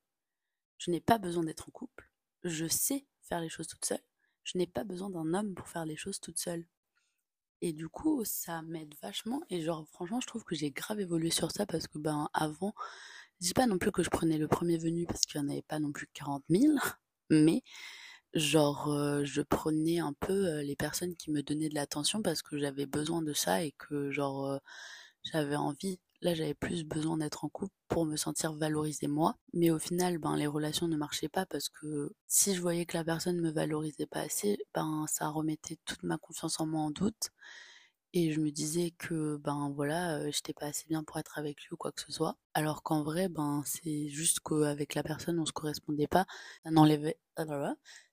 Je 0.78 0.90
n'ai 0.90 1.00
pas 1.00 1.18
besoin 1.18 1.44
d'être 1.44 1.68
en 1.68 1.72
couple. 1.72 2.10
Je 2.44 2.66
sais 2.66 3.06
faire 3.22 3.40
les 3.40 3.48
choses 3.48 3.66
toute 3.66 3.84
seule. 3.84 4.02
Je 4.46 4.58
n'ai 4.58 4.66
pas 4.68 4.84
besoin 4.84 5.10
d'un 5.10 5.34
homme 5.34 5.54
pour 5.54 5.68
faire 5.68 5.84
les 5.84 5.96
choses 5.96 6.20
toute 6.20 6.38
seule. 6.38 6.64
Et 7.62 7.72
du 7.72 7.88
coup, 7.88 8.24
ça 8.24 8.62
m'aide 8.62 8.94
vachement. 9.02 9.42
Et 9.50 9.60
genre, 9.62 9.86
franchement, 9.92 10.20
je 10.20 10.26
trouve 10.28 10.44
que 10.44 10.54
j'ai 10.54 10.70
grave 10.70 11.00
évolué 11.00 11.30
sur 11.30 11.50
ça 11.50 11.66
parce 11.66 11.88
que, 11.88 11.98
ben, 11.98 12.28
avant, 12.32 12.74
je 13.40 13.48
dis 13.48 13.54
pas 13.54 13.66
non 13.66 13.78
plus 13.78 13.90
que 13.92 14.02
je 14.04 14.10
prenais 14.10 14.38
le 14.38 14.46
premier 14.48 14.78
venu 14.78 15.04
parce 15.06 15.22
qu'il 15.22 15.40
n'y 15.40 15.48
en 15.48 15.50
avait 15.50 15.62
pas 15.62 15.80
non 15.80 15.90
plus 15.92 16.06
40 16.14 16.44
000, 16.50 16.78
mais 17.30 17.62
genre, 18.34 18.90
euh, 18.92 19.24
je 19.24 19.42
prenais 19.42 19.98
un 20.00 20.12
peu 20.14 20.32
euh, 20.48 20.62
les 20.62 20.76
personnes 20.76 21.16
qui 21.16 21.30
me 21.32 21.42
donnaient 21.42 21.68
de 21.70 21.74
l'attention 21.74 22.22
parce 22.22 22.42
que 22.42 22.58
j'avais 22.58 22.86
besoin 22.86 23.22
de 23.22 23.32
ça 23.32 23.64
et 23.64 23.72
que, 23.72 24.10
genre, 24.12 24.46
euh, 24.46 24.58
j'avais 25.24 25.56
envie 25.56 26.00
Là, 26.22 26.34
j'avais 26.34 26.54
plus 26.54 26.84
besoin 26.84 27.18
d'être 27.18 27.44
en 27.44 27.48
couple 27.48 27.74
pour 27.88 28.06
me 28.06 28.16
sentir 28.16 28.52
valorisée 28.52 29.06
moi. 29.06 29.36
Mais 29.52 29.70
au 29.70 29.78
final, 29.78 30.18
ben, 30.18 30.36
les 30.36 30.46
relations 30.46 30.88
ne 30.88 30.96
marchaient 30.96 31.28
pas 31.28 31.46
parce 31.46 31.68
que 31.68 32.12
si 32.26 32.54
je 32.54 32.60
voyais 32.60 32.86
que 32.86 32.96
la 32.96 33.04
personne 33.04 33.40
me 33.40 33.50
valorisait 33.50 34.06
pas 34.06 34.20
assez, 34.20 34.58
ben, 34.74 35.06
ça 35.08 35.28
remettait 35.28 35.78
toute 35.84 36.02
ma 36.02 36.18
confiance 36.18 36.58
en 36.60 36.66
moi 36.66 36.80
en 36.82 36.90
doute. 36.90 37.30
Et 38.12 38.32
je 38.32 38.40
me 38.40 38.50
disais 38.50 38.92
que, 38.98 39.36
ben, 39.38 39.70
voilà, 39.74 40.18
euh, 40.18 40.30
j'étais 40.32 40.54
pas 40.54 40.66
assez 40.66 40.86
bien 40.88 41.04
pour 41.04 41.18
être 41.18 41.38
avec 41.38 41.60
lui 41.62 41.68
ou 41.72 41.76
quoi 41.76 41.92
que 41.92 42.00
ce 42.00 42.12
soit. 42.12 42.36
Alors 42.54 42.82
qu'en 42.82 43.02
vrai, 43.02 43.28
ben, 43.28 43.62
c'est 43.66 44.08
juste 44.08 44.40
qu'avec 44.40 44.94
la 44.94 45.02
personne, 45.02 45.38
on 45.38 45.46
se 45.46 45.52
correspondait 45.52 46.06
pas. 46.08 46.26
Ça 46.64 46.70
n'enlevait, 46.70 47.18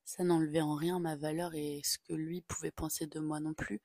ça 0.06 0.24
n'enlevait 0.24 0.62
en 0.62 0.76
rien 0.76 1.00
ma 1.00 1.16
valeur 1.16 1.54
et 1.56 1.82
ce 1.84 1.98
que 2.00 2.14
lui 2.14 2.42
pouvait 2.42 2.72
penser 2.72 3.08
de 3.08 3.20
moi 3.20 3.40
non 3.40 3.54
plus. 3.54 3.82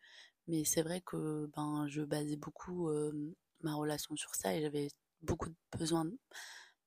Mais 0.49 0.65
c'est 0.65 0.83
vrai 0.83 1.01
que, 1.05 1.49
ben, 1.57 1.87
je 1.89 2.03
basais 2.03 2.37
beaucoup, 2.37 2.89
euh, 2.89 3.13
ma 3.63 3.75
relation 3.75 4.17
sur 4.17 4.35
ça 4.35 4.55
et 4.55 4.63
j'avais 4.63 4.89
beaucoup 5.23 5.49
de 5.49 5.55
besoin, 5.77 6.07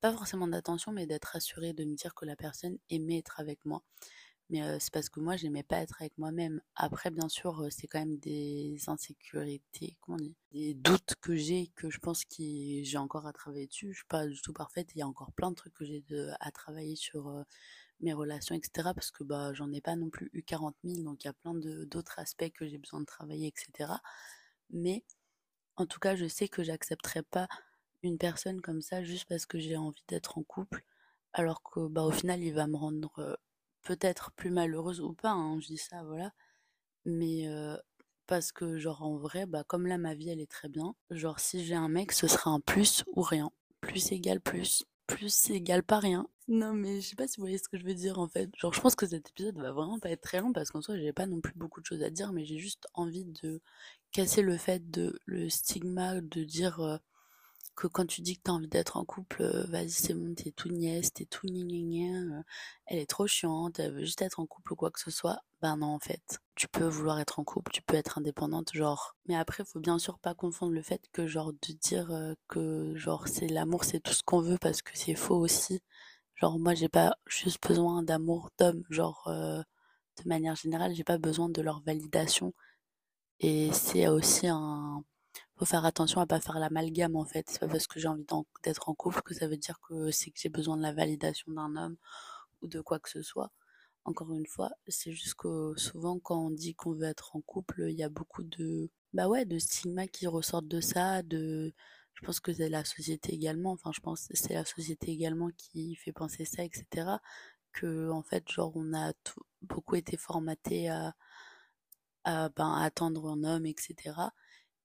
pas 0.02 0.12
forcément 0.14 0.48
d'attention, 0.48 0.92
mais 0.92 1.06
d'être 1.06 1.26
rassurée, 1.26 1.74
de 1.74 1.84
me 1.86 1.96
dire 1.96 2.16
que 2.16 2.26
la 2.26 2.36
personne 2.36 2.78
aimait 2.90 3.20
être 3.20 3.40
avec 3.40 3.64
moi. 3.66 3.84
Mais 4.50 4.80
c'est 4.80 4.92
parce 4.92 5.08
que 5.08 5.22
moi, 5.22 5.38
j'aimais 5.38 5.64
pas 5.64 5.78
être 5.78 6.02
avec 6.02 6.18
moi-même. 6.18 6.62
Après, 6.76 7.10
bien 7.10 7.30
sûr, 7.30 7.66
c'est 7.72 7.88
quand 7.88 8.00
même 8.00 8.18
des 8.18 8.76
insécurités, 8.88 9.96
comment 10.02 10.18
des 10.52 10.74
doutes 10.74 11.16
que 11.22 11.38
j'ai, 11.38 11.72
que 11.76 11.90
je 11.90 12.00
pense 12.00 12.26
que 12.26 12.84
j'ai 12.84 12.98
encore 12.98 13.28
à 13.28 13.32
travailler 13.32 13.68
dessus. 13.68 13.94
Je 13.94 14.00
suis 14.00 14.08
pas 14.08 14.28
du 14.28 14.42
tout 14.42 14.52
parfaite. 14.52 14.90
Il 14.94 15.00
y 15.00 15.02
a 15.04 15.08
encore 15.08 15.32
plein 15.32 15.52
de 15.52 15.56
trucs 15.56 15.74
que 15.74 15.86
j'ai 15.86 16.04
à 16.42 16.52
travailler 16.52 16.98
sur 16.98 17.46
mes 18.02 18.12
relations, 18.12 18.54
etc. 18.54 18.90
Parce 18.94 19.12
que 19.12 19.24
bah, 19.24 19.54
j'en 19.54 19.72
ai 19.72 19.80
pas 19.80 19.96
non 19.96 20.10
plus 20.10 20.30
eu 20.34 20.44
40 20.44 20.76
000, 20.84 21.04
donc 21.04 21.24
il 21.24 21.28
y 21.28 21.30
a 21.30 21.34
plein 21.34 21.54
d'autres 21.56 22.20
aspects 22.20 22.52
que 22.52 22.68
j'ai 22.68 22.78
besoin 22.78 23.00
de 23.00 23.06
travailler, 23.06 23.48
etc. 23.48 23.94
Mais 24.72 25.06
en 25.78 25.86
tout 25.88 26.00
cas, 26.00 26.16
je 26.16 26.28
sais 26.28 26.48
que 26.50 26.64
j'accepterai 26.64 27.24
pas 27.24 27.48
une 28.04 28.18
personne 28.18 28.62
comme 28.62 28.82
ça 28.82 29.04
juste 29.04 29.28
parce 29.30 29.46
que 29.46 29.60
j'ai 29.60 29.78
envie 29.78 30.04
d'être 30.10 30.38
en 30.40 30.44
couple, 30.44 30.84
alors 31.34 31.62
que 31.64 31.88
bah 31.88 32.04
au 32.04 32.12
final 32.12 32.42
il 32.44 32.54
va 32.54 32.68
me 32.68 32.78
rendre 32.78 33.40
peut-être 33.84 34.32
plus 34.34 34.52
malheureuse 34.52 35.02
ou 35.02 35.14
pas, 35.14 35.32
hein, 35.32 35.60
je 35.62 35.68
dis 35.68 35.78
ça, 35.78 36.04
voilà. 36.04 36.32
Mais 37.06 37.48
parce 38.28 38.52
que 38.54 38.78
genre 38.80 39.04
en 39.04 39.18
vrai, 39.18 39.46
bah 39.48 39.64
comme 39.68 39.88
là 39.88 39.98
ma 39.98 40.16
vie 40.16 40.30
elle 40.30 40.40
est 40.42 40.52
très 40.52 40.70
bien, 40.70 40.96
genre 41.12 41.40
si 41.40 41.66
j'ai 41.66 41.76
un 41.76 41.90
mec 41.90 42.12
ce 42.14 42.28
sera 42.28 42.52
un 42.52 42.60
plus 42.62 43.04
ou 43.16 43.22
rien. 43.24 43.52
Plus 43.82 44.12
égale 44.14 44.42
plus, 44.42 44.86
plus 45.16 45.50
égale 45.50 45.84
pas 45.84 46.00
rien. 46.00 46.28
Non 46.48 46.74
mais 46.74 47.02
je 47.02 47.08
sais 47.10 47.16
pas 47.16 47.28
si 47.28 47.38
vous 47.38 47.44
voyez 47.44 47.58
ce 47.58 47.70
que 47.70 47.78
je 47.78 47.84
veux 47.86 47.94
dire 47.94 48.20
en 48.20 48.28
fait. 48.28 48.50
Genre 48.58 48.74
je 48.74 48.82
pense 48.82 48.96
que 48.96 49.06
cet 49.08 49.30
épisode 49.30 49.58
va 49.58 49.72
vraiment 49.72 50.00
pas 50.00 50.10
être 50.10 50.22
très 50.22 50.42
long 50.42 50.54
parce 50.54 50.72
qu'en 50.72 50.82
soi 50.82 50.98
j'ai 50.98 51.14
pas 51.14 51.26
non 51.26 51.42
plus 51.42 51.54
beaucoup 51.56 51.82
de 51.82 51.86
choses 51.86 52.04
à 52.04 52.10
dire 52.10 52.34
mais 52.34 52.46
j'ai 52.46 52.58
juste 52.58 52.88
envie 52.94 53.26
de 53.26 53.62
casser 54.12 54.42
le 54.42 54.58
fait 54.58 54.90
de 54.92 55.20
le 55.26 55.50
stigma 55.50 56.22
de 56.22 56.44
dire 56.44 56.80
euh, 56.82 56.98
que 57.76 57.88
quand 57.88 58.06
tu 58.06 58.22
dis 58.22 58.38
que 58.38 58.42
t'as 58.44 58.52
envie 58.54 58.68
d'être 58.68 58.98
en 58.98 59.06
couple, 59.06 59.42
euh, 59.44 59.66
vas-y 59.70 59.90
c'est 59.92 60.14
bon, 60.14 60.34
t'es 60.36 60.52
tout 60.52 60.70
niaise, 60.70 61.12
t'es 61.14 61.26
tout 61.26 61.48
gna 61.48 62.38
euh, 62.40 62.44
elle 62.86 63.00
est 63.00 63.06
trop 63.10 63.28
chiante, 63.28 63.80
elle 63.80 63.94
veut 63.94 64.02
juste 64.06 64.22
être 64.22 64.40
en 64.40 64.46
couple 64.46 64.74
ou 64.74 64.76
quoi 64.76 64.92
que 64.92 65.00
ce 65.00 65.12
soit. 65.12 65.40
Ben 65.62 65.78
non 65.78 65.88
en 65.88 66.00
fait, 66.00 66.40
tu 66.56 66.68
peux 66.68 66.86
vouloir 66.86 67.20
être 67.20 67.40
en 67.40 67.44
couple, 67.44 67.72
tu 67.72 67.82
peux 67.82 67.96
être 67.96 68.18
indépendante, 68.18 68.72
genre. 68.74 69.16
Mais 69.28 69.36
après, 69.36 69.64
faut 69.66 69.80
bien 69.80 70.00
sûr 70.00 70.20
pas 70.20 70.34
confondre 70.36 70.74
le 70.74 70.82
fait 70.82 71.02
que 71.14 71.28
genre 71.28 71.54
de 71.54 71.74
dire 71.74 72.36
que 72.48 72.94
genre 72.96 73.28
c'est 73.28 73.48
l'amour, 73.48 73.84
c'est 73.84 74.00
tout 74.00 74.14
ce 74.14 74.24
qu'on 74.24 74.42
veut 74.42 74.58
parce 74.58 74.82
que 74.82 74.92
c'est 74.98 75.16
faux 75.16 75.38
aussi. 75.38 75.82
Genre 76.36 76.60
moi 76.60 76.74
j'ai 76.76 76.90
pas 76.90 77.16
juste 77.28 77.62
besoin 77.68 78.04
d'amour 78.04 78.50
d'homme, 78.60 78.84
genre 78.90 79.24
de 79.30 80.28
manière 80.30 80.56
générale, 80.56 80.94
j'ai 80.96 81.04
pas 81.04 81.18
besoin 81.18 81.50
de 81.50 81.62
leur 81.62 81.82
validation 81.82 82.54
et 83.40 83.72
c'est 83.74 84.08
aussi 84.08 84.48
un. 84.48 85.04
Faire 85.64 85.86
attention 85.86 86.20
à 86.22 86.26
pas 86.26 86.40
faire 86.42 86.58
l'amalgame 86.60 87.16
en 87.16 87.24
fait. 87.24 87.48
C'est 87.50 87.60
pas 87.60 87.68
parce 87.68 87.86
que 87.86 88.00
j'ai 88.00 88.08
envie 88.08 88.26
d'être 88.64 88.90
en 88.90 88.96
couple 88.96 89.22
que 89.22 89.36
ça 89.36 89.48
veut 89.48 89.58
dire 89.58 89.80
que 89.82 90.10
c'est 90.10 90.32
que 90.32 90.40
j'ai 90.40 90.50
besoin 90.50 90.76
de 90.76 90.82
la 90.82 90.92
validation 90.92 91.52
d'un 91.52 91.76
homme 91.76 91.98
ou 92.62 92.68
de 92.68 92.82
quoi 92.82 93.00
que 93.00 93.10
ce 93.10 93.22
soit. 93.22 93.52
Encore 94.06 94.34
une 94.34 94.48
fois, 94.48 94.72
c'est 94.88 95.12
juste 95.14 95.36
que 95.36 95.74
souvent 95.78 96.20
quand 96.20 96.48
on 96.48 96.50
dit 96.52 96.74
qu'on 96.76 96.94
veut 96.94 97.06
être 97.06 97.36
en 97.36 97.42
couple, 97.42 97.86
il 97.90 97.96
y 97.96 98.04
a 98.04 98.10
beaucoup 98.10 98.44
de 98.44 98.90
bah 99.14 99.28
ouais, 99.28 99.46
de 99.46 99.60
stigmas 99.60 100.08
qui 100.08 100.28
ressortent 100.28 100.68
de 100.68 100.82
ça, 100.82 101.22
de 101.24 101.74
je 102.16 102.26
pense 102.26 102.40
que 102.40 102.54
c'est 102.54 102.70
la 102.70 102.84
société 102.86 103.34
également, 103.34 103.72
enfin 103.74 103.92
je 103.94 104.00
pense 104.02 104.28
c'est 104.34 104.54
la 104.56 104.66
société 104.66 105.12
également 105.12 105.50
qui 105.58 105.96
fait 105.96 106.12
penser 106.14 106.46
ça, 106.46 106.64
etc. 106.64 107.20
Que 107.74 108.10
en 108.10 108.24
fait, 108.24 108.50
genre 108.50 108.72
on 108.76 108.94
a 108.96 109.14
beaucoup 109.62 109.96
été 109.96 110.18
formaté 110.18 110.90
à, 110.90 111.14
à 112.24 112.50
ben, 112.50 112.74
attendre 112.82 113.28
un 113.30 113.44
homme, 113.44 113.66
etc. 113.68 114.14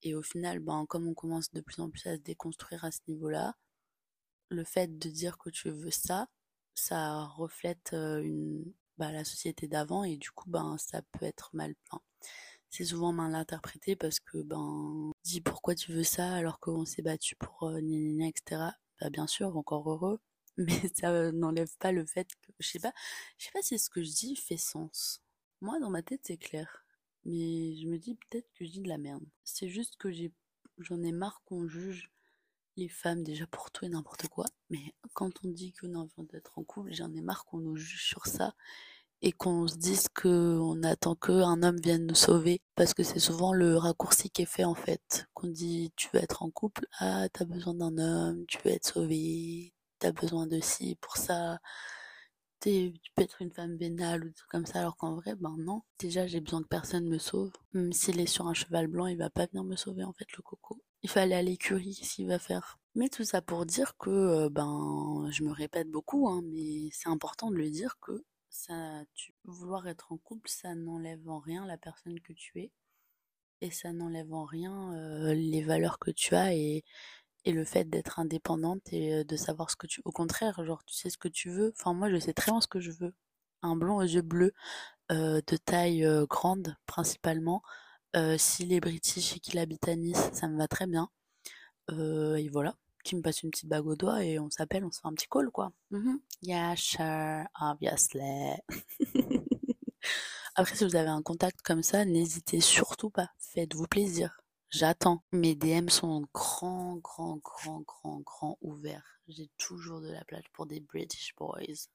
Et 0.03 0.15
au 0.15 0.23
final, 0.23 0.61
ben, 0.61 0.87
comme 0.87 1.09
on 1.09 1.15
commence 1.15 1.51
de 1.53 1.61
plus 1.61 1.81
en 1.81 1.91
plus 1.91 2.07
à 2.07 2.17
se 2.17 2.21
déconstruire 2.21 2.85
à 2.85 2.91
ce 2.93 3.01
niveau-là, 3.09 3.55
le 4.51 4.65
fait 4.65 4.99
de 4.99 5.09
dire 5.11 5.39
que 5.39 5.51
tu 5.51 5.71
veux 5.71 5.91
ça, 5.91 6.29
ça 6.75 7.25
reflète 7.25 7.93
une, 7.93 8.65
bah, 8.99 9.13
la 9.13 9.25
société 9.25 9.69
d'avant 9.69 10.05
et 10.05 10.17
du 10.17 10.31
coup, 10.31 10.49
ben, 10.51 10.77
ça 10.79 11.03
peut 11.13 11.27
être 11.27 11.51
mal. 11.55 11.75
peint. 11.91 12.01
c'est 12.71 12.85
souvent 12.85 13.13
mal 13.13 13.35
interprété 13.35 13.97
parce 13.97 14.21
que, 14.21 14.43
ben, 14.43 15.13
dis 15.25 15.41
pourquoi 15.41 15.75
tu 15.75 15.93
veux 15.93 16.05
ça 16.05 16.35
alors 16.35 16.61
qu'on 16.61 16.85
s'est 16.85 17.03
battu 17.03 17.37
pour 17.37 17.65
euh, 17.69 17.81
etc. 17.81 18.73
Bah, 19.01 19.11
bien 19.11 19.27
sûr, 19.27 19.57
encore 19.57 19.91
heureux, 19.91 20.21
mais 20.59 20.81
ça 20.95 21.33
n'enlève 21.33 21.75
pas 21.79 21.93
le 21.93 22.07
fait 22.07 22.29
que, 22.43 22.53
je 22.61 22.69
sais 22.69 22.81
pas, 22.81 22.93
je 23.39 23.47
sais 23.47 23.53
pas 23.53 23.63
si 23.63 23.79
ce 23.79 23.91
que 23.91 24.03
je 24.03 24.11
dis 24.13 24.37
fait 24.37 24.57
sens. 24.57 25.23
Moi, 25.61 25.79
dans 25.81 25.91
ma 25.91 26.03
tête, 26.03 26.21
c'est 26.25 26.39
clair. 26.39 26.86
Mais 27.27 27.75
je 27.77 27.89
me 27.89 27.99
dis 27.99 28.15
peut-être 28.15 28.49
que 28.55 28.65
je 28.65 28.71
dis 28.71 28.81
de 28.81 28.89
la 28.89 28.99
merde. 28.99 29.25
C'est 29.43 29.69
juste 29.69 29.97
que 29.97 30.13
j'ai, 30.13 30.33
j'en 30.79 31.03
ai 31.03 31.11
marre 31.11 31.43
qu'on 31.45 31.67
juge 31.67 32.13
les 32.77 32.89
femmes 32.89 33.25
déjà 33.25 33.47
pour 33.49 33.73
tout 33.73 33.85
et 33.85 33.89
n'importe 33.89 34.29
quoi. 34.29 34.45
Mais 34.71 34.95
quand 35.13 35.33
on 35.45 35.49
dit 35.49 35.73
qu'on 35.73 35.95
a 35.95 35.99
envie 35.99 36.13
d'être 36.31 36.57
en 36.59 36.63
couple, 36.63 36.93
j'en 36.93 37.13
ai 37.15 37.23
marre 37.23 37.45
qu'on 37.45 37.59
nous 37.59 37.77
juge 37.77 38.05
sur 38.05 38.27
ça 38.27 38.55
et 39.23 39.33
qu'on 39.33 39.67
se 39.67 39.77
dise 39.77 40.07
qu'on 40.15 40.83
attend 40.85 41.17
qu'un 41.17 41.63
homme 41.65 41.81
vienne 41.81 42.07
nous 42.07 42.15
sauver. 42.15 42.61
Parce 42.77 42.95
que 42.95 43.03
c'est 43.03 43.19
souvent 43.19 43.53
le 43.53 43.77
raccourci 43.77 44.31
qui 44.31 44.43
est 44.43 44.47
fait 44.47 44.65
en 44.65 44.75
fait. 44.75 45.27
Qu'on 45.35 45.49
dit 45.49 45.93
tu 45.97 46.09
veux 46.13 46.23
être 46.23 46.45
en 46.45 46.51
couple, 46.51 46.87
ah 47.01 47.29
t'as 47.33 47.45
besoin 47.45 47.75
d'un 47.75 47.99
homme, 47.99 48.47
tu 48.47 48.59
veux 48.65 48.71
être 48.71 48.87
sauvé, 48.87 49.73
t'as 49.99 50.13
besoin 50.13 50.47
de 50.47 50.61
ci 50.61 50.97
pour 51.01 51.17
ça 51.17 51.59
tu 52.61 52.93
peux 53.15 53.23
être 53.23 53.43
une 53.43 53.53
femme 53.53 53.77
vénale 53.77 54.25
ou 54.25 54.29
des 54.29 54.35
trucs 54.35 54.51
comme 54.51 54.67
ça, 54.67 54.81
alors 54.81 54.97
qu'en 54.97 55.15
vrai, 55.17 55.35
ben 55.37 55.57
non. 55.59 55.83
Déjà, 55.99 56.27
j'ai 56.27 56.41
besoin 56.41 56.63
que 56.63 56.69
personne 56.69 57.07
me 57.09 57.19
sauve. 57.19 57.53
Même 57.73 57.93
s'il 57.93 58.21
est 58.21 58.27
sur 58.27 58.47
un 58.49 58.55
cheval 58.55 58.87
blanc, 58.89 59.07
il 59.07 59.19
va 59.19 59.31
pas 59.31 59.47
venir 59.47 59.65
me 59.65 59.77
sauver, 59.77 60.05
en 60.05 60.13
fait, 60.13 60.27
le 60.37 60.43
coco. 60.43 60.81
Il 61.03 61.11
aller 61.19 61.35
à 61.35 61.43
l'écurie, 61.43 61.95
s'il 61.95 62.27
va 62.27 62.39
faire. 62.39 62.79
Mais 62.95 63.09
tout 63.09 63.25
ça 63.25 63.43
pour 63.43 63.67
dire 63.67 63.97
que, 63.99 64.11
euh, 64.11 64.49
ben, 64.51 65.29
je 65.31 65.45
me 65.45 65.53
répète 65.53 65.91
beaucoup, 65.91 66.29
hein, 66.29 66.43
mais 66.45 66.89
c'est 66.93 67.09
important 67.09 67.51
de 67.51 67.57
le 67.57 67.71
dire 67.71 67.99
que 68.01 68.25
ça, 68.49 69.03
tu, 69.15 69.35
vouloir 69.45 69.87
être 69.87 70.13
en 70.13 70.17
couple, 70.19 70.49
ça 70.49 70.75
n'enlève 70.75 71.29
en 71.29 71.39
rien 71.39 71.67
la 71.67 71.77
personne 71.77 72.19
que 72.21 72.33
tu 72.33 72.61
es. 72.61 72.73
Et 73.61 73.71
ça 73.71 73.93
n'enlève 73.93 74.33
en 74.33 74.45
rien 74.45 74.95
euh, 74.95 75.35
les 75.35 75.63
valeurs 75.63 75.99
que 75.99 76.11
tu 76.11 76.35
as 76.35 76.55
et 76.55 76.85
et 77.47 77.53
le 77.53 77.65
fait 77.65 77.85
d'être 77.89 78.19
indépendante 78.19 78.93
et 78.93 79.25
de 79.25 79.37
savoir 79.37 79.71
ce 79.71 79.77
que 79.77 79.87
tu 79.87 80.03
au 80.05 80.11
contraire 80.11 80.63
genre 80.65 80.85
tu 80.85 80.95
sais 80.95 81.09
ce 81.11 81.17
que 81.17 81.29
tu 81.29 81.49
veux. 81.49 81.73
Enfin 81.79 81.95
moi 81.95 82.11
je 82.11 82.19
sais 82.19 82.35
très 82.35 82.51
bien 82.53 82.61
ce 82.61 82.67
que 82.67 82.81
je 82.81 82.91
veux. 82.91 83.15
Un 83.63 83.77
blond 83.77 83.97
aux 83.99 84.03
yeux 84.03 84.23
bleus 84.23 84.53
de 85.11 85.57
taille 85.57 86.07
grande 86.29 86.77
principalement. 86.87 87.63
S'il 88.37 88.73
est 88.73 88.81
british 88.81 89.37
et 89.37 89.41
qu'il 89.41 89.59
habite 89.59 89.89
à 89.89 89.95
Nice 89.95 90.31
ça 90.33 90.49
me 90.49 90.59
va 90.59 90.67
très 90.69 90.87
bien. 90.87 91.09
Et 91.91 92.49
voilà. 92.51 92.75
Qui 93.05 93.15
me 93.15 93.23
passe 93.23 93.43
une 93.45 93.51
petite 93.53 93.69
bague 93.69 93.87
au 93.87 93.95
doigt 93.95 94.25
et 94.25 94.41
on 94.41 94.51
s'appelle 94.51 94.85
on 94.85 94.91
se 94.91 95.01
fait 95.01 95.07
un 95.07 95.15
petit 95.15 95.29
call 95.31 95.51
quoi. 95.51 95.73
Mm 95.91 96.17
yeah 96.43 96.75
sure. 96.75 97.47
Obviously. 97.61 98.57
Après 100.57 100.75
si 100.75 100.85
vous 100.85 100.97
avez 100.97 101.11
un 101.11 101.23
contact 101.23 101.63
comme 101.63 101.85
ça 101.85 102.05
n'hésitez 102.05 102.61
surtout 102.61 103.11
pas. 103.11 103.29
Faites-vous 103.39 103.87
plaisir 103.87 104.37
J'attends. 104.71 105.23
Mes 105.33 105.55
DM 105.55 105.89
sont 105.89 106.27
grand, 106.35 106.97
grand, 106.97 107.37
grand, 107.37 107.81
grand, 107.83 108.21
grand 108.21 108.59
ouverts. 108.61 109.21
J'ai 109.29 109.49
toujours 109.59 110.01
de 110.01 110.11
la 110.11 110.25
place 110.25 110.45
pour 110.53 110.67
des 110.67 110.81
British 110.81 111.35
boys. 111.37 111.89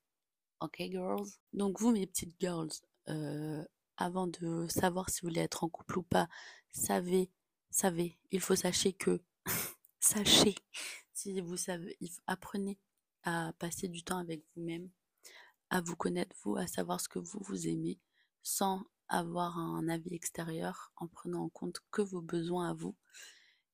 Ok, 0.61 0.77
girls? 0.79 1.27
Donc 1.53 1.79
vous, 1.79 1.91
mes 1.91 2.07
petites 2.07 2.35
girls, 2.39 2.69
euh, 3.09 3.63
avant 3.97 4.27
de 4.27 4.67
savoir 4.69 5.09
si 5.09 5.21
vous 5.21 5.29
voulez 5.29 5.41
être 5.41 5.63
en 5.63 5.69
couple 5.69 5.99
ou 5.99 6.03
pas, 6.03 6.29
savez, 6.71 7.29
savez, 7.69 8.17
il 8.31 8.39
faut 8.39 8.55
sachez 8.55 8.93
que, 8.93 9.21
sachez, 9.99 10.55
si 11.13 11.41
vous 11.41 11.57
savez, 11.57 11.97
apprenez 12.27 12.79
à 13.23 13.53
passer 13.59 13.87
du 13.87 14.03
temps 14.03 14.17
avec 14.17 14.43
vous-même, 14.55 14.89
à 15.69 15.81
vous 15.81 15.95
connaître 15.95 16.35
vous, 16.43 16.55
à 16.55 16.67
savoir 16.67 17.01
ce 17.01 17.09
que 17.09 17.19
vous 17.19 17.39
vous 17.41 17.67
aimez, 17.67 17.99
sans 18.43 18.83
avoir 19.11 19.57
un 19.57 19.89
avis 19.89 20.15
extérieur 20.15 20.93
en 20.95 21.07
prenant 21.07 21.43
en 21.43 21.49
compte 21.49 21.81
que 21.91 22.01
vos 22.01 22.21
besoins 22.21 22.69
à 22.69 22.73
vous. 22.73 22.95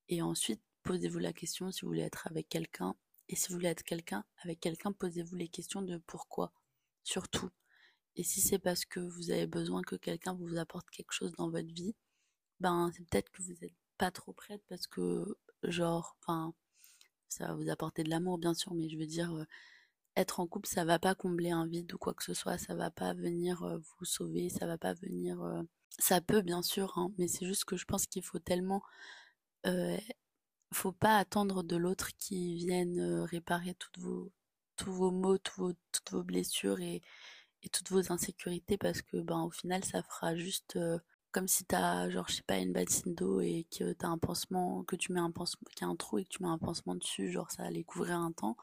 Et 0.09 0.21
ensuite, 0.21 0.61
posez-vous 0.83 1.19
la 1.19 1.31
question 1.31 1.71
si 1.71 1.81
vous 1.81 1.89
voulez 1.89 2.01
être 2.01 2.27
avec 2.27 2.49
quelqu'un. 2.49 2.95
Et 3.29 3.35
si 3.35 3.49
vous 3.49 3.55
voulez 3.55 3.69
être 3.69 3.83
quelqu'un 3.83 4.25
avec 4.43 4.59
quelqu'un, 4.59 4.91
posez-vous 4.91 5.35
les 5.35 5.47
questions 5.47 5.81
de 5.83 5.97
pourquoi, 6.07 6.51
surtout. 7.03 7.49
Et 8.15 8.23
si 8.23 8.41
c'est 8.41 8.57
parce 8.57 8.83
que 8.85 8.99
vous 8.99 9.29
avez 9.29 9.45
besoin 9.45 9.83
que 9.83 9.95
quelqu'un 9.95 10.33
vous 10.33 10.57
apporte 10.57 10.89
quelque 10.89 11.11
chose 11.13 11.33
dans 11.33 11.51
votre 11.51 11.71
vie, 11.71 11.95
ben 12.59 12.91
c'est 12.95 13.03
peut-être 13.07 13.29
que 13.31 13.43
vous 13.43 13.53
n'êtes 13.61 13.75
pas 13.99 14.09
trop 14.11 14.33
prête 14.33 14.63
parce 14.67 14.87
que 14.87 15.37
genre, 15.63 16.17
enfin, 16.21 16.53
ça 17.27 17.47
va 17.47 17.53
vous 17.53 17.69
apporter 17.69 18.03
de 18.03 18.09
l'amour 18.09 18.39
bien 18.39 18.55
sûr, 18.55 18.73
mais 18.73 18.89
je 18.89 18.97
veux 18.97 19.05
dire, 19.05 19.35
euh, 19.35 19.45
être 20.17 20.39
en 20.39 20.47
couple, 20.47 20.67
ça 20.67 20.83
va 20.85 20.99
pas 20.99 21.15
combler 21.15 21.51
un 21.51 21.65
vide 21.67 21.93
ou 21.93 21.97
quoi 21.97 22.13
que 22.13 22.23
ce 22.23 22.33
soit, 22.33 22.57
ça 22.57 22.75
va 22.75 22.91
pas 22.91 23.13
venir 23.13 23.79
vous 23.99 24.05
sauver, 24.05 24.49
ça 24.49 24.65
va 24.67 24.77
pas 24.77 24.93
venir. 24.93 25.39
Ça 25.99 26.21
peut 26.21 26.41
bien 26.41 26.61
sûr, 26.63 26.97
hein, 26.97 27.11
mais 27.17 27.27
c'est 27.27 27.45
juste 27.45 27.65
que 27.65 27.77
je 27.77 27.85
pense 27.85 28.07
qu'il 28.07 28.23
faut 28.23 28.39
tellement. 28.39 28.83
Euh, 29.67 29.97
faut 30.73 30.91
pas 30.91 31.17
attendre 31.17 31.63
de 31.63 31.77
l'autre 31.77 32.09
qui 32.17 32.55
vienne 32.57 32.99
réparer 33.23 33.73
toutes 33.75 33.99
vos, 33.99 34.31
tous 34.75 34.91
vos 34.91 35.11
maux, 35.11 35.37
vos, 35.57 35.73
toutes 35.91 36.11
vos 36.11 36.23
blessures 36.23 36.79
et, 36.81 37.01
et, 37.63 37.69
toutes 37.69 37.89
vos 37.91 38.11
insécurités 38.11 38.77
parce 38.77 39.01
que 39.01 39.17
ben 39.17 39.41
au 39.43 39.51
final 39.51 39.83
ça 39.85 40.03
fera 40.03 40.35
juste 40.35 40.77
comme 41.31 41.47
si 41.47 41.65
t'as 41.65 42.09
genre 42.09 42.27
je 42.29 42.35
sais 42.35 42.43
pas 42.43 42.57
une 42.57 42.73
bassine 42.73 43.15
d'eau 43.15 43.41
et 43.41 43.67
que 43.77 43.93
t'as 43.93 44.07
un 44.07 44.17
pansement 44.17 44.83
que 44.83 44.95
tu 44.95 45.13
mets 45.13 45.19
un 45.19 45.31
pansement 45.31 45.67
qu'il 45.71 45.85
y 45.85 45.89
a 45.89 45.91
un 45.91 45.95
trou 45.95 46.17
et 46.19 46.25
que 46.25 46.29
tu 46.29 46.43
mets 46.43 46.49
un 46.49 46.57
pansement 46.57 46.95
dessus 46.95 47.31
genre 47.31 47.51
ça 47.51 47.63
allait 47.63 47.83
couvrir 47.83 48.17
un 48.17 48.31
temps 48.31 48.57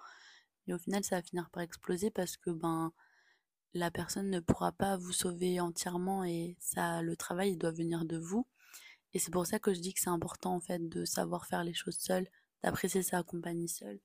et 0.67 0.75
au 0.75 0.79
final, 0.79 1.05
ça 1.05 1.17
va 1.17 1.23
finir 1.23 1.51
par 1.51 1.63
exploser 1.63 2.11
parce 2.11 2.37
que 2.37 2.51
ben 2.51 2.93
la 3.75 3.91
personne 3.91 4.31
ne 4.31 4.41
pourra 4.41 4.73
pas 4.73 4.97
vous 4.97 5.13
sauver 5.13 5.61
entièrement 5.61 6.25
et 6.25 6.57
ça, 6.61 7.03
le 7.03 7.17
travail 7.17 7.53
il 7.53 7.59
doit 7.59 7.73
venir 7.73 8.05
de 8.05 8.17
vous. 8.17 8.47
Et 9.15 9.19
c'est 9.19 9.33
pour 9.33 9.47
ça 9.47 9.59
que 9.59 9.75
je 9.75 9.81
dis 9.81 9.95
que 9.95 10.01
c'est 10.01 10.11
important 10.11 10.55
en 10.55 10.61
fait 10.61 10.89
de 10.89 11.05
savoir 11.05 11.47
faire 11.47 11.65
les 11.65 11.75
choses 11.75 11.99
seul, 11.99 12.29
d'apprécier 12.63 13.03
sa 13.03 13.23
compagnie 13.23 13.69
seule. 13.69 14.01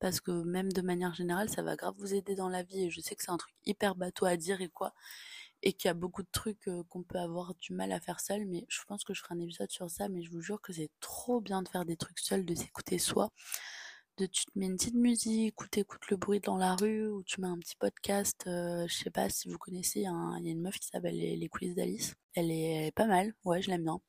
Parce 0.00 0.20
que 0.20 0.30
même 0.32 0.72
de 0.72 0.82
manière 0.82 1.14
générale, 1.14 1.50
ça 1.50 1.62
va 1.62 1.76
grave 1.76 1.94
vous 1.98 2.14
aider 2.14 2.34
dans 2.34 2.48
la 2.48 2.62
vie. 2.62 2.84
Et 2.84 2.90
je 2.90 3.00
sais 3.00 3.14
que 3.14 3.22
c'est 3.22 3.30
un 3.30 3.36
truc 3.36 3.54
hyper 3.66 3.94
bateau 3.96 4.26
à 4.26 4.36
dire 4.36 4.60
et 4.62 4.68
quoi. 4.68 4.94
Et 5.62 5.74
qu'il 5.74 5.88
y 5.88 5.90
a 5.90 5.94
beaucoup 5.94 6.22
de 6.22 6.28
trucs 6.32 6.68
euh, 6.68 6.82
qu'on 6.88 7.02
peut 7.02 7.18
avoir 7.18 7.54
du 7.56 7.74
mal 7.74 7.92
à 7.92 8.00
faire 8.00 8.20
seul. 8.20 8.46
Mais 8.46 8.66
je 8.70 8.80
pense 8.88 9.04
que 9.04 9.12
je 9.14 9.22
ferai 9.22 9.34
un 9.34 9.40
épisode 9.40 9.70
sur 9.70 9.90
ça. 9.90 10.08
Mais 10.08 10.22
je 10.22 10.30
vous 10.30 10.40
jure 10.40 10.60
que 10.62 10.72
c'est 10.72 10.90
trop 11.00 11.40
bien 11.40 11.62
de 11.62 11.68
faire 11.68 11.84
des 11.84 11.96
trucs 11.96 12.18
seuls, 12.18 12.46
de 12.46 12.54
s'écouter 12.54 12.98
soi 12.98 13.30
tu 14.26 14.44
te 14.46 14.58
mets 14.58 14.66
une 14.66 14.76
petite 14.76 14.94
musique 14.94 15.60
ou 15.60 15.66
t'écoutes 15.66 16.08
le 16.10 16.16
bruit 16.16 16.40
dans 16.40 16.56
la 16.56 16.76
rue 16.76 17.08
ou 17.08 17.22
tu 17.22 17.40
mets 17.40 17.48
un 17.48 17.58
petit 17.58 17.76
podcast. 17.76 18.44
Euh, 18.46 18.86
je 18.88 18.94
sais 18.94 19.10
pas 19.10 19.28
si 19.28 19.48
vous 19.48 19.58
connaissez, 19.58 20.00
il 20.00 20.04
y 20.04 20.06
a 20.06 20.50
une 20.50 20.60
meuf 20.60 20.78
qui 20.78 20.88
s'appelle 20.88 21.16
les, 21.16 21.48
coulisses 21.48 21.74
d'Alice. 21.74 22.14
Elle 22.34 22.50
est, 22.50 22.92
pas 22.94 23.06
mal, 23.06 23.34
ouais, 23.44 23.62
je 23.62 23.70
l'aime 23.70 23.84
bien. 23.84 24.00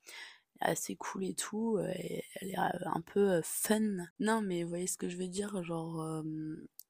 Assez 0.60 0.96
cool 0.96 1.24
et 1.24 1.34
tout. 1.34 1.76
Euh, 1.78 1.92
elle 1.96 2.50
est 2.50 2.58
euh, 2.58 2.86
un 2.86 3.00
peu 3.00 3.40
fun. 3.42 4.06
Non, 4.20 4.42
mais 4.42 4.62
vous 4.62 4.68
voyez 4.68 4.86
ce 4.86 4.96
que 4.96 5.08
je 5.08 5.16
veux 5.16 5.28
dire, 5.28 5.62
genre, 5.62 6.22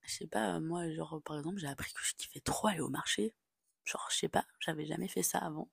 je 0.02 0.12
sais 0.12 0.26
pas, 0.26 0.60
moi, 0.60 0.90
genre, 0.90 1.20
par 1.24 1.38
exemple, 1.38 1.58
j'ai 1.58 1.68
appris 1.68 1.92
que 1.92 2.00
je 2.02 2.14
kiffais 2.16 2.40
trop 2.40 2.68
aller 2.68 2.80
au 2.80 2.90
marché. 2.90 3.34
Genre, 3.84 4.06
je 4.10 4.16
sais 4.18 4.28
pas, 4.28 4.44
j'avais 4.60 4.86
jamais 4.86 5.08
fait 5.08 5.22
ça 5.22 5.38
avant 5.38 5.68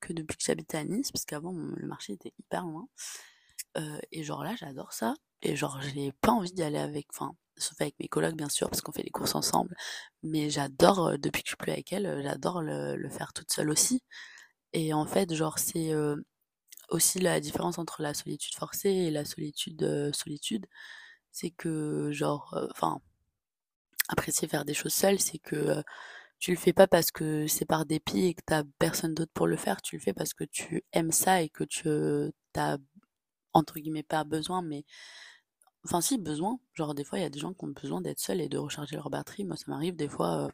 que 0.00 0.12
depuis 0.12 0.36
que 0.36 0.44
j'habitais 0.44 0.78
à 0.78 0.84
Nice, 0.84 1.12
parce 1.12 1.24
qu'avant 1.24 1.52
le 1.52 1.86
marché 1.86 2.14
était 2.14 2.32
hyper 2.38 2.64
loin. 2.64 2.88
Et 4.10 4.22
genre 4.24 4.44
là, 4.44 4.54
j'adore 4.56 4.92
ça. 4.92 5.14
Et 5.42 5.56
genre, 5.56 5.80
j'ai 5.82 6.12
pas 6.20 6.32
envie 6.32 6.52
d'y 6.52 6.62
aller 6.62 6.78
avec, 6.78 7.06
enfin, 7.10 7.34
sauf 7.56 7.80
avec 7.80 7.98
mes 8.00 8.08
collègues 8.08 8.36
bien 8.36 8.48
sûr, 8.48 8.70
parce 8.70 8.80
qu'on 8.82 8.92
fait 8.92 9.02
des 9.02 9.10
courses 9.10 9.34
ensemble. 9.34 9.76
Mais 10.22 10.50
j'adore, 10.50 11.08
euh, 11.08 11.16
depuis 11.18 11.42
que 11.42 11.48
je 11.48 11.50
suis 11.52 11.56
plus 11.56 11.72
avec 11.72 11.92
elle, 11.92 12.06
euh, 12.06 12.22
j'adore 12.22 12.62
le, 12.62 13.08
faire 13.10 13.32
toute 13.32 13.52
seule 13.52 13.70
aussi. 13.70 14.02
Et 14.72 14.94
en 14.94 15.06
fait, 15.06 15.34
genre, 15.34 15.58
c'est 15.58 15.92
euh, 15.92 16.16
aussi 16.90 17.20
la 17.20 17.40
différence 17.40 17.78
entre 17.78 18.02
la 18.02 18.14
solitude 18.14 18.54
forcée 18.56 18.90
et 18.90 19.10
la 19.10 19.24
solitude 19.24 20.12
solitude. 20.14 20.66
C'est 21.32 21.50
que, 21.50 22.12
genre, 22.12 22.56
enfin, 22.72 23.00
apprécier 24.08 24.48
faire 24.48 24.64
des 24.64 24.74
choses 24.74 24.92
seule, 24.94 25.20
c'est 25.20 25.38
que 25.38 25.82
tu 26.38 26.52
le 26.52 26.58
fais 26.58 26.72
pas 26.74 26.86
parce 26.88 27.10
que 27.12 27.46
c'est 27.48 27.66
par 27.66 27.86
dépit 27.86 28.26
et 28.26 28.34
que 28.34 28.42
t'as 28.46 28.64
personne 28.78 29.14
d'autre 29.14 29.32
pour 29.34 29.46
le 29.46 29.56
faire, 29.56 29.82
tu 29.82 29.96
le 29.96 30.02
fais 30.02 30.12
parce 30.14 30.34
que 30.34 30.44
tu 30.44 30.84
aimes 30.92 31.12
ça 31.12 31.42
et 31.42 31.48
que 31.50 31.64
tu 31.64 31.88
t'as 32.52 32.78
entre 33.54 33.78
guillemets 33.80 34.02
pas 34.02 34.24
besoin, 34.24 34.62
mais 34.62 34.84
Enfin, 35.84 36.00
si, 36.00 36.16
besoin. 36.18 36.58
Genre, 36.74 36.94
des 36.94 37.04
fois, 37.04 37.18
il 37.18 37.22
y 37.22 37.24
a 37.24 37.30
des 37.30 37.40
gens 37.40 37.52
qui 37.54 37.64
ont 37.64 37.68
besoin 37.68 38.00
d'être 38.00 38.20
seuls 38.20 38.40
et 38.40 38.48
de 38.48 38.58
recharger 38.58 38.96
leur 38.96 39.10
batterie. 39.10 39.44
Moi, 39.44 39.56
ça 39.56 39.64
m'arrive 39.68 39.96
des 39.96 40.08
fois. 40.08 40.46
Euh, 40.46 40.48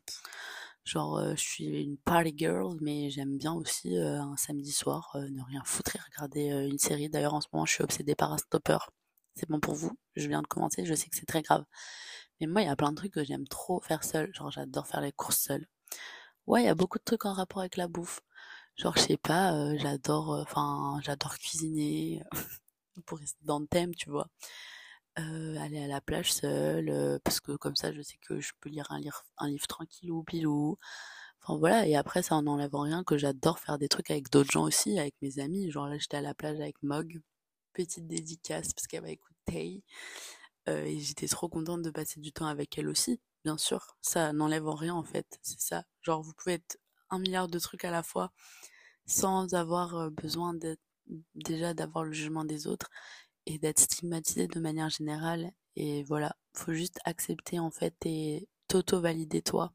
Genre, 0.84 1.20
je 1.36 1.40
suis 1.42 1.66
une 1.82 1.98
party 1.98 2.32
girl, 2.36 2.76
mais 2.80 3.10
j'aime 3.10 3.36
bien 3.36 3.52
aussi 3.52 3.96
un 3.98 4.36
samedi 4.38 4.72
soir 4.72 5.10
ne 5.16 5.42
rien 5.42 5.62
foutre 5.64 5.96
et 5.96 5.98
regarder 6.00 6.46
une 6.70 6.78
série. 6.78 7.10
D'ailleurs, 7.10 7.34
en 7.34 7.42
ce 7.42 7.48
moment, 7.52 7.66
je 7.66 7.74
suis 7.74 7.84
obsédée 7.84 8.14
par 8.14 8.32
un 8.32 8.38
stopper. 8.38 8.78
C'est 9.34 9.48
bon 9.50 9.60
pour 9.60 9.74
vous? 9.74 9.92
Je 10.16 10.28
viens 10.28 10.40
de 10.42 10.46
commencer, 10.46 10.86
je 10.86 10.94
sais 10.94 11.08
que 11.10 11.16
c'est 11.16 11.26
très 11.26 11.42
grave. 11.42 11.64
Mais 12.40 12.46
moi, 12.46 12.62
il 12.62 12.66
y 12.66 12.68
a 12.70 12.76
plein 12.76 12.90
de 12.92 12.96
trucs 12.96 13.12
que 13.14 13.24
j'aime 13.24 13.46
trop 13.48 13.80
faire 13.82 14.04
seule. 14.04 14.34
Genre, 14.34 14.50
j'adore 14.50 14.86
faire 14.86 15.00
les 15.02 15.12
courses 15.12 15.40
seule. 15.40 15.66
Ouais, 16.46 16.62
il 16.62 16.66
y 16.66 16.68
a 16.68 16.74
beaucoup 16.74 16.98
de 16.98 17.04
trucs 17.04 17.26
en 17.26 17.34
rapport 17.34 17.60
avec 17.60 17.76
la 17.76 17.88
bouffe. 17.88 18.22
Genre, 18.76 18.96
je 18.96 19.02
sais 19.02 19.16
pas, 19.18 19.76
j'adore, 19.78 20.30
enfin, 20.42 21.00
j'adore 21.04 21.38
cuisiner. 21.38 22.22
pour 23.06 23.18
rester 23.18 23.44
dans 23.44 23.60
le 23.60 23.66
thème, 23.66 23.94
tu 23.94 24.10
vois. 24.10 24.28
aller 25.16 25.82
à 25.82 25.86
la 25.88 26.00
plage 26.00 26.32
seule, 26.32 27.20
parce 27.24 27.40
que 27.40 27.52
comme 27.56 27.76
ça, 27.76 27.92
je 27.92 28.02
sais 28.02 28.18
que 28.20 28.40
je 28.40 28.52
peux 28.60 28.68
lire 28.70 28.86
un 28.90 29.00
livre, 29.00 29.24
un 29.38 29.48
livre 29.48 29.66
tranquillou, 29.66 30.22
pilou. 30.24 30.78
Enfin 31.42 31.58
voilà, 31.58 31.86
et 31.86 31.96
après, 31.96 32.22
ça 32.22 32.36
en 32.36 32.80
rien 32.82 33.04
que 33.04 33.18
j'adore 33.18 33.58
faire 33.58 33.78
des 33.78 33.88
trucs 33.88 34.10
avec 34.10 34.30
d'autres 34.30 34.50
gens 34.50 34.64
aussi, 34.64 34.98
avec 34.98 35.14
mes 35.22 35.38
amis. 35.40 35.70
Genre 35.70 35.88
là, 35.88 35.98
j'étais 35.98 36.18
à 36.18 36.20
la 36.22 36.34
plage 36.34 36.60
avec 36.60 36.82
Mog, 36.82 37.20
petite 37.72 38.06
dédicace 38.06 38.72
parce 38.74 38.86
qu'elle 38.86 39.02
m'a 39.02 39.10
écouté. 39.10 39.82
et 40.66 41.00
j'étais 41.00 41.28
trop 41.28 41.48
contente 41.48 41.82
de 41.82 41.90
passer 41.90 42.20
du 42.20 42.32
temps 42.32 42.46
avec 42.46 42.76
elle 42.78 42.88
aussi, 42.88 43.20
bien 43.44 43.56
sûr. 43.58 43.96
Ça 44.02 44.32
n'enlève 44.32 44.68
rien 44.68 44.94
en 44.94 45.04
fait, 45.04 45.38
c'est 45.42 45.60
ça. 45.60 45.84
Genre, 46.02 46.22
vous 46.22 46.32
pouvez 46.34 46.54
être 46.54 46.78
un 47.10 47.18
milliard 47.18 47.48
de 47.48 47.58
trucs 47.58 47.84
à 47.84 47.90
la 47.90 48.02
fois 48.02 48.32
sans 49.06 49.54
avoir 49.54 50.10
besoin 50.10 50.54
d'être 50.54 50.82
déjà 51.34 51.74
d'avoir 51.74 52.04
le 52.04 52.12
jugement 52.12 52.44
des 52.44 52.66
autres 52.66 52.90
et 53.46 53.58
d'être 53.58 53.80
stigmatisé 53.80 54.46
de 54.46 54.60
manière 54.60 54.90
générale. 54.90 55.52
Et 55.76 56.04
voilà, 56.04 56.36
faut 56.54 56.72
juste 56.72 56.98
accepter 57.04 57.58
en 57.58 57.70
fait 57.70 57.94
et 58.04 58.48
t'auto-valider 58.68 59.42
toi. 59.42 59.72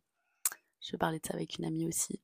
Je 0.81 0.97
parler 0.97 1.19
de 1.19 1.25
ça 1.25 1.33
avec 1.33 1.57
une 1.57 1.65
amie 1.65 1.87
aussi. 1.87 2.21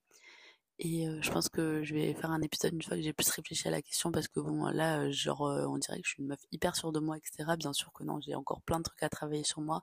Et 0.80 1.08
je 1.22 1.32
pense 1.32 1.50
que 1.50 1.84
je 1.84 1.94
vais 1.94 2.14
faire 2.14 2.32
un 2.32 2.42
épisode 2.42 2.74
une 2.74 2.82
fois 2.82 2.96
que 2.96 3.04
j'ai 3.04 3.12
plus 3.12 3.30
réfléchi 3.30 3.68
à 3.68 3.72
la 3.72 3.82
question 3.82 4.12
parce 4.14 4.30
que 4.30 4.40
bon 4.40 4.66
là 4.68 5.12
genre 5.12 5.42
on 5.42 5.78
dirait 5.78 6.00
que 6.00 6.08
je 6.08 6.14
suis 6.14 6.22
une 6.24 6.30
meuf 6.30 6.40
hyper 6.52 6.76
sûre 6.78 6.94
de 6.94 7.02
moi 7.02 7.18
etc. 7.18 7.56
Bien 7.58 7.74
sûr 7.74 7.92
que 7.92 8.04
non 8.04 8.22
j'ai 8.22 8.34
encore 8.34 8.62
plein 8.62 8.78
de 8.78 8.84
trucs 8.84 9.04
à 9.04 9.10
travailler 9.10 9.44
sur 9.44 9.60
moi 9.60 9.82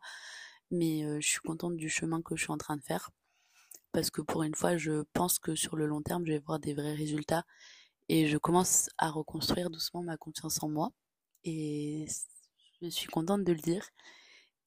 mais 0.71 1.03
je 1.21 1.27
suis 1.27 1.41
contente 1.41 1.77
du 1.77 1.91
chemin 1.91 2.23
que 2.23 2.35
je 2.35 2.45
suis 2.45 2.53
en 2.53 2.57
train 2.57 2.77
de 2.77 2.83
faire 2.83 3.11
parce 3.93 4.11
que 4.11 4.23
pour 4.23 4.43
une 4.43 4.55
fois 4.55 4.79
je 4.79 5.03
pense 5.13 5.39
que 5.39 5.55
sur 5.55 5.77
le 5.77 5.87
long 5.87 6.01
terme 6.01 6.25
je 6.25 6.33
vais 6.33 6.39
voir 6.39 6.61
des 6.61 6.73
vrais 6.73 6.95
résultats 6.95 7.45
et 8.09 8.29
je 8.29 8.39
commence 8.39 8.89
à 8.99 9.11
reconstruire 9.11 9.71
doucement 9.71 10.03
ma 10.03 10.17
confiance 10.17 10.63
en 10.63 10.69
moi. 10.69 10.93
Et 11.45 12.07
je 12.83 12.89
suis 12.89 13.09
contente 13.09 13.45
de 13.45 13.53
le 13.53 13.59
dire. 13.61 13.89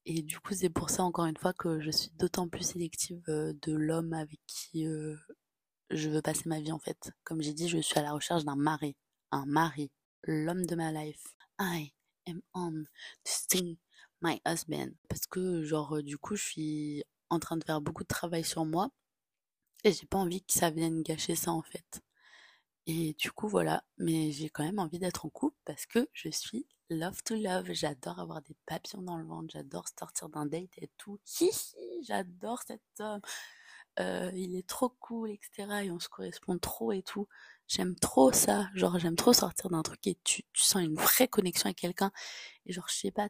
Et 0.06 0.22
du 0.22 0.40
coup, 0.40 0.54
c'est 0.54 0.70
pour 0.70 0.90
ça, 0.90 1.04
encore 1.04 1.26
une 1.26 1.36
fois, 1.36 1.52
que 1.52 1.80
je 1.80 1.90
suis 1.90 2.10
d'autant 2.12 2.48
plus 2.48 2.64
sélective 2.64 3.22
euh, 3.28 3.52
de 3.62 3.72
l'homme 3.72 4.12
avec 4.12 4.40
qui 4.46 4.86
euh, 4.86 5.16
je 5.90 6.08
veux 6.08 6.22
passer 6.22 6.48
ma 6.48 6.60
vie, 6.60 6.72
en 6.72 6.78
fait. 6.78 7.12
Comme 7.24 7.42
j'ai 7.42 7.52
dit, 7.52 7.68
je 7.68 7.78
suis 7.78 7.98
à 7.98 8.02
la 8.02 8.12
recherche 8.12 8.44
d'un 8.44 8.56
mari. 8.56 8.96
Un 9.30 9.46
mari. 9.46 9.90
L'homme 10.24 10.66
de 10.66 10.74
ma 10.74 10.92
life. 10.92 11.36
I 11.60 11.92
am 12.26 12.40
on 12.54 12.84
to 13.24 13.32
sing 13.50 13.76
my 14.22 14.40
husband. 14.46 14.92
Parce 15.08 15.26
que, 15.26 15.62
genre, 15.64 15.96
euh, 15.96 16.02
du 16.02 16.18
coup, 16.18 16.36
je 16.36 16.42
suis 16.44 17.04
en 17.28 17.38
train 17.38 17.56
de 17.56 17.64
faire 17.64 17.80
beaucoup 17.80 18.02
de 18.02 18.08
travail 18.08 18.44
sur 18.44 18.64
moi. 18.64 18.90
Et 19.84 19.92
j'ai 19.92 20.06
pas 20.06 20.18
envie 20.18 20.42
que 20.42 20.52
ça 20.52 20.70
vienne 20.70 21.02
gâcher 21.02 21.36
ça, 21.36 21.52
en 21.52 21.62
fait. 21.62 22.02
Et 22.86 23.14
du 23.14 23.30
coup, 23.32 23.48
voilà. 23.48 23.84
Mais 23.98 24.32
j'ai 24.32 24.48
quand 24.50 24.64
même 24.64 24.78
envie 24.78 24.98
d'être 24.98 25.26
en 25.26 25.30
couple 25.30 25.56
parce 25.64 25.86
que 25.86 26.08
je 26.12 26.28
suis 26.30 26.66
love 26.88 27.22
to 27.24 27.36
love. 27.36 27.72
J'adore 27.72 28.18
avoir 28.18 28.42
des 28.42 28.56
papillons 28.66 29.02
dans 29.02 29.16
le 29.16 29.24
ventre. 29.24 29.48
J'adore 29.52 29.86
sortir 29.98 30.28
d'un 30.28 30.46
date 30.46 30.70
et 30.78 30.90
tout. 30.96 31.18
j'adore 32.02 32.62
cet 32.66 32.82
homme. 32.98 33.20
Euh, 33.98 34.30
il 34.34 34.56
est 34.56 34.66
trop 34.66 34.88
cool, 35.00 35.30
etc. 35.30 35.84
Et 35.84 35.90
on 35.90 35.98
se 35.98 36.08
correspond 36.08 36.58
trop 36.58 36.92
et 36.92 37.02
tout. 37.02 37.28
J'aime 37.68 37.94
trop 37.96 38.32
ça. 38.32 38.68
Genre, 38.74 38.98
j'aime 38.98 39.16
trop 39.16 39.32
sortir 39.32 39.70
d'un 39.70 39.82
truc 39.82 40.06
et 40.06 40.16
tu, 40.24 40.42
sens 40.54 40.82
une 40.82 40.94
vraie 40.94 41.28
connexion 41.28 41.66
avec 41.66 41.78
quelqu'un. 41.78 42.12
Et 42.66 42.72
genre, 42.72 42.88
je 42.88 42.94
sais 42.94 43.10
pas, 43.10 43.28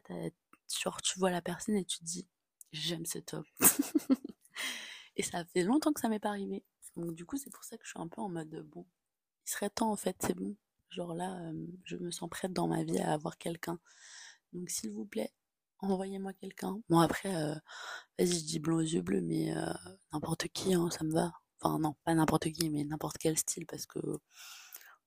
genre, 0.83 1.01
tu 1.01 1.19
vois 1.19 1.31
la 1.31 1.41
personne 1.41 1.75
et 1.75 1.85
tu 1.85 1.99
te 1.99 2.03
dis, 2.03 2.27
j'aime 2.71 3.05
cet 3.05 3.33
homme. 3.33 3.45
et 5.15 5.23
ça 5.23 5.45
fait 5.45 5.63
longtemps 5.63 5.93
que 5.93 6.01
ça 6.01 6.09
m'est 6.09 6.19
pas 6.19 6.29
arrivé. 6.29 6.63
Donc, 6.95 7.13
du 7.15 7.25
coup, 7.25 7.37
c'est 7.37 7.51
pour 7.51 7.63
ça 7.63 7.77
que 7.77 7.85
je 7.85 7.91
suis 7.91 7.99
un 7.99 8.07
peu 8.07 8.21
en 8.21 8.29
mode, 8.29 8.49
bon, 8.69 8.85
serait 9.51 9.69
temps 9.69 9.91
en 9.91 9.95
fait, 9.95 10.15
c'est 10.19 10.35
bon. 10.35 10.55
Genre 10.89 11.13
là, 11.13 11.51
je 11.85 11.95
me 11.97 12.11
sens 12.11 12.29
prête 12.29 12.53
dans 12.53 12.67
ma 12.67 12.83
vie 12.83 12.99
à 12.99 13.13
avoir 13.13 13.37
quelqu'un. 13.37 13.79
Donc 14.53 14.69
s'il 14.69 14.91
vous 14.91 15.05
plaît, 15.05 15.31
envoyez-moi 15.79 16.33
quelqu'un. 16.33 16.81
Bon 16.89 16.99
après, 16.99 17.31
vas-y, 18.19 18.39
je 18.39 18.45
dis 18.45 18.59
blond 18.59 18.77
aux 18.77 18.81
yeux 18.81 19.01
bleus, 19.01 19.21
mais 19.21 19.53
n'importe 20.13 20.47
qui, 20.49 20.73
hein, 20.73 20.89
ça 20.91 21.03
me 21.05 21.13
va. 21.13 21.33
Enfin 21.61 21.79
non, 21.79 21.95
pas 22.03 22.13
n'importe 22.13 22.51
qui, 22.51 22.69
mais 22.69 22.83
n'importe 22.83 23.17
quel 23.19 23.37
style, 23.37 23.65
parce 23.67 23.85
que 23.85 23.99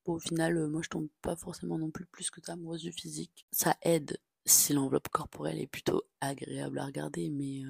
au 0.04 0.18
final, 0.18 0.68
moi 0.68 0.82
je 0.82 0.88
tombe 0.88 1.08
pas 1.22 1.36
forcément 1.36 1.78
non 1.78 1.90
plus 1.90 2.06
plus 2.06 2.30
que 2.30 2.40
ta 2.40 2.52
amoureuse 2.52 2.82
du 2.82 2.92
physique. 2.92 3.46
Ça 3.52 3.76
aide 3.82 4.18
si 4.46 4.72
l'enveloppe 4.72 5.08
corporelle 5.08 5.58
est 5.60 5.66
plutôt 5.66 6.02
agréable 6.20 6.78
à 6.78 6.86
regarder, 6.86 7.30
mais 7.30 7.62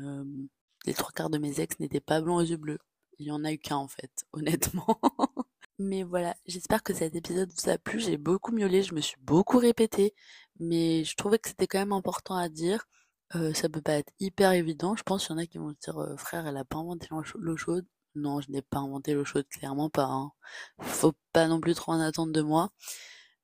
les 0.87 0.94
trois 0.94 1.12
quarts 1.12 1.30
de 1.30 1.38
mes 1.38 1.60
ex 1.60 1.78
n'étaient 1.80 2.00
pas 2.00 2.20
blonds 2.20 2.37
aux 2.37 2.42
yeux 2.42 2.56
bleus. 2.56 2.80
Il 3.18 3.26
y 3.26 3.30
en 3.30 3.44
a 3.44 3.52
eu 3.52 3.58
qu'un 3.58 3.76
en 3.76 3.88
fait, 3.88 4.24
honnêtement. 4.32 5.00
Mais 5.78 6.04
voilà, 6.04 6.37
j'espère 6.46 6.82
que 6.82 6.94
cet 6.94 7.14
épisode 7.16 7.50
vous 7.52 7.68
a 7.68 7.78
plu. 7.78 7.98
J'ai 7.98 8.16
beaucoup 8.16 8.52
miaulé, 8.52 8.82
je 8.82 8.94
me 8.94 9.00
suis 9.00 9.16
beaucoup 9.20 9.58
répétée, 9.58 10.14
mais 10.60 11.04
je 11.04 11.16
trouvais 11.16 11.38
que 11.38 11.48
c'était 11.48 11.66
quand 11.66 11.78
même 11.80 11.92
important 11.92 12.37
à 12.37 12.48
dire. 12.48 12.87
Euh, 13.34 13.52
ça 13.54 13.68
peut 13.68 13.80
pas 13.82 13.94
être 13.94 14.12
hyper 14.20 14.52
évident. 14.52 14.94
Je 14.96 15.02
pense 15.02 15.26
qu'il 15.26 15.34
y 15.34 15.38
en 15.38 15.42
a 15.42 15.46
qui 15.46 15.58
vont 15.58 15.74
dire 15.82 15.98
euh, 15.98 16.16
frère, 16.16 16.46
elle 16.46 16.56
a 16.56 16.64
pas 16.64 16.78
inventé 16.78 17.08
l'eau 17.37 17.56
chaude. 17.56 17.87
Non, 18.14 18.40
je 18.40 18.50
n'ai 18.50 18.62
pas 18.62 18.78
inventé 18.78 19.14
l'eau 19.14 19.24
chaude, 19.24 19.46
clairement 19.48 19.90
pas. 19.90 20.04
Hein. 20.04 20.32
Faut 20.80 21.14
pas 21.32 21.48
non 21.48 21.60
plus 21.60 21.74
trop 21.74 21.92
en 21.92 22.00
attendre 22.00 22.32
de 22.32 22.42
moi. 22.42 22.70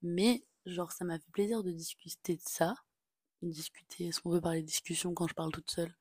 Mais 0.03 0.45
genre, 0.67 0.93
ça 0.93 1.05
m'a 1.05 1.19
fait 1.19 1.31
plaisir 1.33 1.63
de 1.65 1.73
discuter 1.73 2.37
de 2.37 2.43
ça 2.45 2.75
discuter, 3.49 4.09
est-ce 4.09 4.21
qu'on 4.21 4.31
veut 4.31 4.41
parler 4.41 4.63
de 4.63 4.67
discussion 4.67 5.15
quand 5.15 5.27
je 5.27 5.35
parle 5.35 5.53
toute 5.53 5.71
seule? 5.71 5.95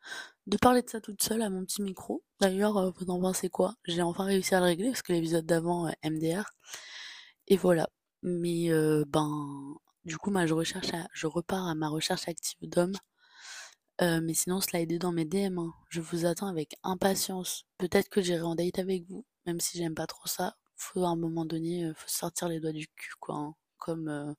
De 0.48 0.58
parler 0.58 0.82
de 0.82 0.90
ça 0.90 1.02
toute 1.02 1.22
seule 1.24 1.42
à 1.42 1.50
mon 1.50 1.64
petit 1.64 1.82
micro. 1.82 2.24
D'ailleurs, 2.40 2.78
euh, 2.78 2.92
vous 2.98 3.10
en 3.10 3.20
pensez 3.20 3.50
quoi? 3.50 3.76
J'ai 3.86 4.02
enfin 4.02 4.26
réussi 4.26 4.56
à 4.56 4.60
le 4.60 4.66
régler 4.66 4.90
parce 4.90 5.02
que 5.02 5.14
l'épisode 5.14 5.46
d'avant, 5.46 5.88
euh, 5.88 5.92
MDR. 6.04 6.50
Et 7.48 7.58
voilà. 7.58 7.90
Mais 8.24 8.72
euh, 8.72 9.06
ben, 9.08 9.76
du 10.06 10.18
coup, 10.18 10.32
moi, 10.32 10.46
je 10.46 10.54
recherche, 10.54 10.92
je 11.14 11.28
repars 11.28 11.68
à 11.68 11.76
ma 11.76 11.90
recherche 11.90 12.28
active 12.28 12.58
d'hommes. 12.62 12.98
mais 14.02 14.34
sinon, 14.34 14.62
slidez 14.62 15.00
dans 15.00 15.12
mes 15.12 15.26
DM. 15.26 15.60
Hein. 15.60 15.74
Je 15.90 16.02
vous 16.02 16.26
attends 16.26 16.48
avec 16.48 16.76
impatience. 16.84 17.66
Peut-être 17.78 18.10
que 18.10 18.22
j'irai 18.22 18.42
en 18.42 18.56
date 18.56 18.80
avec 18.80 19.06
vous, 19.08 19.26
même 19.46 19.60
si 19.60 19.78
j'aime 19.78 19.96
pas 19.96 20.08
trop 20.08 20.28
ça. 20.28 20.56
Faut 20.76 21.04
à 21.04 21.10
un 21.10 21.16
moment 21.18 21.46
donné, 21.46 21.92
faut 21.96 22.08
sortir 22.08 22.48
les 22.50 22.60
doigts 22.60 22.72
du 22.72 22.88
cul, 22.88 23.14
quoi. 23.20 23.36
Hein. 23.36 23.56
Comme 23.78 24.36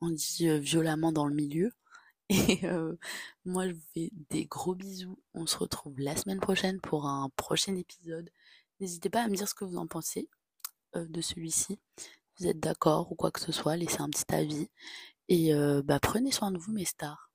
on 0.00 0.10
dit 0.10 0.48
violemment 0.60 1.12
dans 1.12 1.26
le 1.26 1.34
milieu. 1.34 1.72
Et 2.48 2.60
moi, 3.44 3.68
je 3.68 3.72
vous 3.74 3.80
fais 3.94 4.10
des 4.30 4.44
gros 4.46 4.74
bisous. 4.74 5.18
On 5.34 5.46
se 5.46 5.56
retrouve 5.56 5.98
la 5.98 6.16
semaine 6.16 6.40
prochaine 6.40 6.80
pour 6.80 7.06
un 7.06 7.30
prochain 7.36 7.74
épisode. 7.76 8.30
N'hésitez 8.80 9.08
pas 9.10 9.22
à 9.22 9.28
me 9.28 9.36
dire 9.36 9.48
ce 9.48 9.54
que 9.54 9.64
vous 9.64 9.78
en 9.78 9.86
pensez 9.86 10.28
de 10.94 11.20
celui-ci. 11.20 11.78
Vous 12.38 12.46
êtes 12.46 12.60
d'accord 12.60 13.10
ou 13.12 13.14
quoi 13.14 13.30
que 13.30 13.40
ce 13.40 13.52
soit, 13.52 13.76
laissez 13.76 14.00
un 14.00 14.10
petit 14.10 14.32
avis. 14.34 14.68
Et 15.28 15.52
bah, 15.84 15.98
prenez 16.00 16.32
soin 16.32 16.50
de 16.50 16.58
vous, 16.58 16.72
mes 16.72 16.84
stars. 16.84 17.27